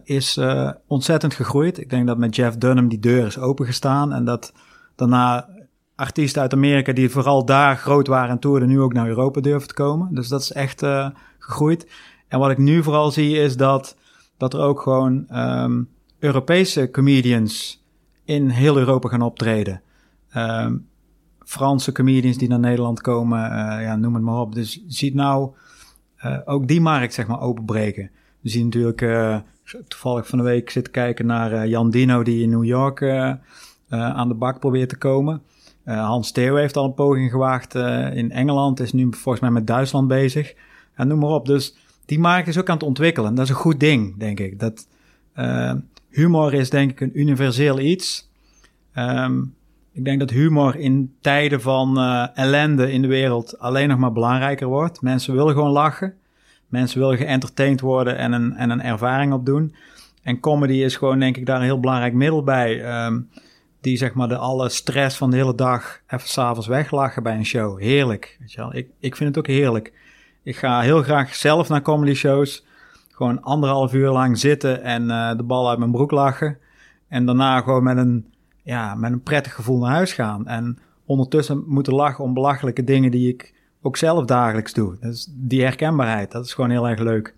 [0.04, 0.40] is
[0.86, 1.78] ontzettend gegroeid.
[1.78, 4.52] Ik denk dat met Jeff Dunham die deur is opengestaan en dat
[4.94, 5.48] daarna
[5.96, 9.68] artiesten uit Amerika die vooral daar groot waren en toerden, nu ook naar Europa durven
[9.68, 10.14] te komen.
[10.14, 11.90] Dus dat is echt uh, gegroeid.
[12.28, 13.96] En wat ik nu vooral zie is dat,
[14.36, 15.88] dat er ook gewoon um,
[16.18, 17.84] Europese comedians
[18.24, 19.82] in heel Europa gaan optreden.
[20.36, 20.86] Um,
[21.44, 24.54] Franse comedians die naar Nederland komen, uh, ja, noem het maar op.
[24.54, 25.50] Dus je ziet nou
[26.24, 28.10] uh, ook die markt zeg maar openbreken.
[28.40, 29.36] We zien natuurlijk uh,
[29.88, 33.02] toevallig van de week zitten kijken naar Jan Dino die in New York
[33.88, 35.42] aan de bak probeert te komen.
[35.86, 39.50] Uh, Hans Theo heeft al een poging gewaagd uh, in Engeland, is nu volgens mij
[39.50, 40.54] met Duitsland bezig.
[40.94, 41.46] En noem maar op.
[41.46, 41.76] Dus
[42.06, 43.34] die markt is ook aan het ontwikkelen.
[43.34, 44.60] Dat is een goed ding, denk ik.
[44.60, 44.86] Dat,
[45.36, 45.72] uh,
[46.10, 48.30] humor is denk ik een universeel iets.
[48.98, 49.54] Um,
[49.92, 51.98] ik denk dat humor in tijden van
[52.34, 55.02] ellende in de wereld alleen nog maar belangrijker wordt.
[55.02, 56.14] Mensen willen gewoon lachen.
[56.68, 59.74] Mensen willen geëntertained worden en een, en een ervaring opdoen.
[60.22, 63.04] En comedy is gewoon, denk ik, daar een heel belangrijk middel bij.
[63.06, 63.28] Um,
[63.84, 67.44] die zeg maar de alle stress van de hele dag even s'avonds weglachen bij een
[67.44, 67.80] show.
[67.80, 68.74] Heerlijk, weet je wel.
[68.74, 69.92] Ik, ik vind het ook heerlijk.
[70.42, 72.66] Ik ga heel graag zelf naar comedy shows.
[73.10, 76.58] Gewoon anderhalf uur lang zitten en uh, de bal uit mijn broek lachen.
[77.08, 78.26] En daarna gewoon met een,
[78.62, 80.46] ja, met een prettig gevoel naar huis gaan.
[80.46, 84.96] En ondertussen moeten lachen om belachelijke dingen die ik ook zelf dagelijks doe.
[85.00, 87.34] Dus die herkenbaarheid, dat is gewoon heel erg leuk.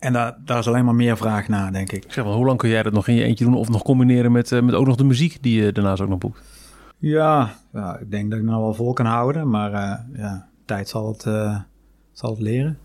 [0.00, 2.04] En daar, daar is alleen maar meer vraag naar, denk ik.
[2.08, 4.32] Zeg maar, hoe lang kun jij dat nog in je eentje doen of nog combineren
[4.32, 6.42] met, uh, met ook nog de muziek die je daarnaast ook nog boekt?
[6.98, 10.88] Ja, ja ik denk dat ik nou wel vol kan houden, maar uh, ja, tijd
[10.88, 11.58] zal het, uh,
[12.12, 12.78] zal het leren.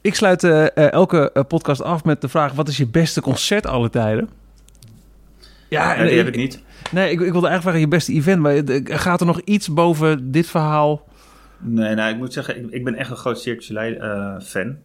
[0.00, 0.44] Ik sluit
[0.74, 4.28] elke podcast af met de vraag: wat is je beste concert alle tijden?
[5.68, 6.62] Ja, ja die heb ik niet.
[6.92, 10.32] Nee, ik, ik wilde eigenlijk vragen je beste event, maar gaat er nog iets boven
[10.32, 11.08] dit verhaal?
[11.58, 13.66] Nee, nou, ik moet zeggen, ik, ik ben echt een groot Circus
[14.42, 14.76] fan.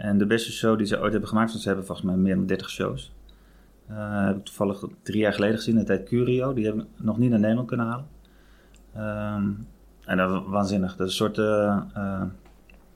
[0.00, 2.34] En de beste show die ze ooit hebben gemaakt, want ze hebben volgens mij meer
[2.34, 3.12] dan 30 shows.
[3.90, 6.52] Uh, heb ik toevallig drie jaar geleden gezien, de tijd Curio.
[6.54, 8.06] Die hebben nog niet naar Nederland kunnen halen.
[9.36, 9.66] Um,
[10.04, 10.96] en dat was waanzinnig.
[10.96, 12.22] Dat is een soort uh,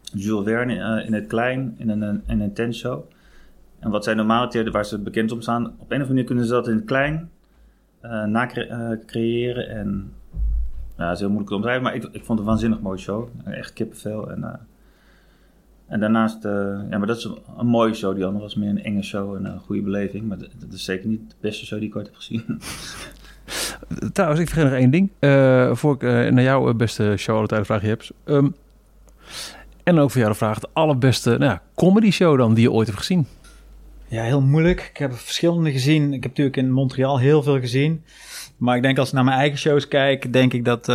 [0.02, 3.02] Jules Verne in het klein, in een, in een.
[3.78, 6.44] En wat zij normaal waar ze bekend om staan, op een of andere manier kunnen
[6.44, 7.30] ze dat in het klein
[9.06, 9.68] creëren.
[9.68, 10.12] En
[10.96, 12.98] ja, dat is heel moeilijk te omschrijven, maar ik, ik vond het een waanzinnig mooie
[12.98, 13.28] show.
[13.44, 14.30] Echt kippenvel.
[14.30, 14.60] En
[15.86, 16.52] en daarnaast, uh,
[16.90, 17.24] ja, maar dat is
[17.58, 18.14] een, mooie show.
[18.14, 20.28] Die andere was meer een enge show en een goede beleving.
[20.28, 22.44] Maar dat, is zeker niet de beste show die ik ooit heb gezien.
[24.12, 25.10] Trouwens, ik vergeet nog één ding.
[25.20, 28.12] Uh, voor ik uh, naar jouw beste show alle tijden vraag je hebt.
[28.24, 28.54] Um,
[29.82, 32.72] en ook voor jou de vraag, de allerbeste nou ja, comedy show dan die je
[32.72, 33.26] ooit hebt gezien?
[34.08, 34.88] Ja, heel moeilijk.
[34.90, 36.12] Ik heb verschillende gezien.
[36.12, 38.04] Ik heb natuurlijk in Montreal heel veel gezien.
[38.56, 40.94] Maar ik denk als ik naar mijn eigen shows kijk, denk ik dat uh,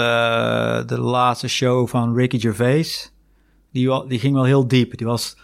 [0.86, 3.12] de laatste show van Ricky Gervais,
[3.72, 4.98] die, die ging wel heel diep.
[4.98, 5.38] Die was,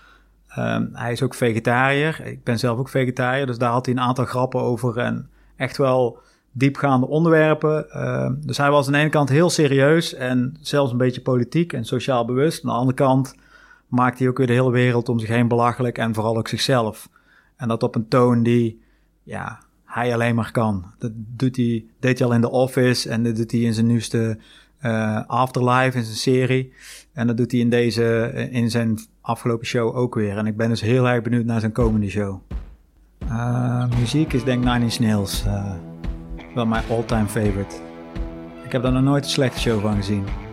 [0.57, 2.25] um, hij is ook vegetariër.
[2.25, 5.77] Ik ben zelf ook vegetariër, dus daar had hij een aantal grappen over en echt
[5.77, 6.19] wel
[6.51, 7.85] diepgaande onderwerpen.
[7.89, 11.73] Uh, dus hij was aan de ene kant heel serieus en zelfs een beetje politiek
[11.73, 12.63] en sociaal bewust.
[12.63, 13.35] Aan de andere kant
[13.87, 17.09] maakt hij ook weer de hele wereld om zich heen belachelijk en vooral ook zichzelf.
[17.55, 18.81] En dat op een toon die,
[19.23, 20.85] ja, hij alleen maar kan.
[20.97, 23.87] Dat doet hij, deed hij al in The Office en dat doet hij in zijn
[23.87, 24.37] nieuwste
[24.85, 26.73] uh, Afterlife, in zijn serie.
[27.13, 30.37] En dat doet hij in deze, in zijn afgelopen show ook weer.
[30.37, 32.39] En ik ben dus heel erg benieuwd naar zijn komende show.
[33.29, 35.43] Uh, muziek is denk ik Nine Inch Nails.
[36.55, 37.75] Wel mijn all-time favorite.
[38.63, 40.44] Ik heb daar nog nooit een slechte show van gezien.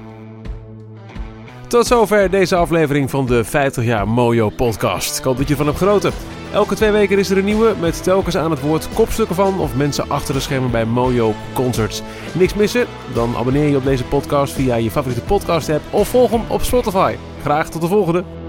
[1.73, 5.18] Tot zover deze aflevering van de 50 jaar Mojo podcast.
[5.18, 6.12] Ik dat je van hebt genoten.
[6.53, 9.77] Elke twee weken is er een nieuwe met telkens aan het woord kopstukken van of
[9.77, 12.03] mensen achter de schermen bij Mojo Concerts.
[12.35, 12.87] Niks missen?
[13.14, 16.62] Dan abonneer je op deze podcast via je favoriete podcast app of volg hem op
[16.62, 17.16] Spotify.
[17.43, 18.41] Graag tot de volgende.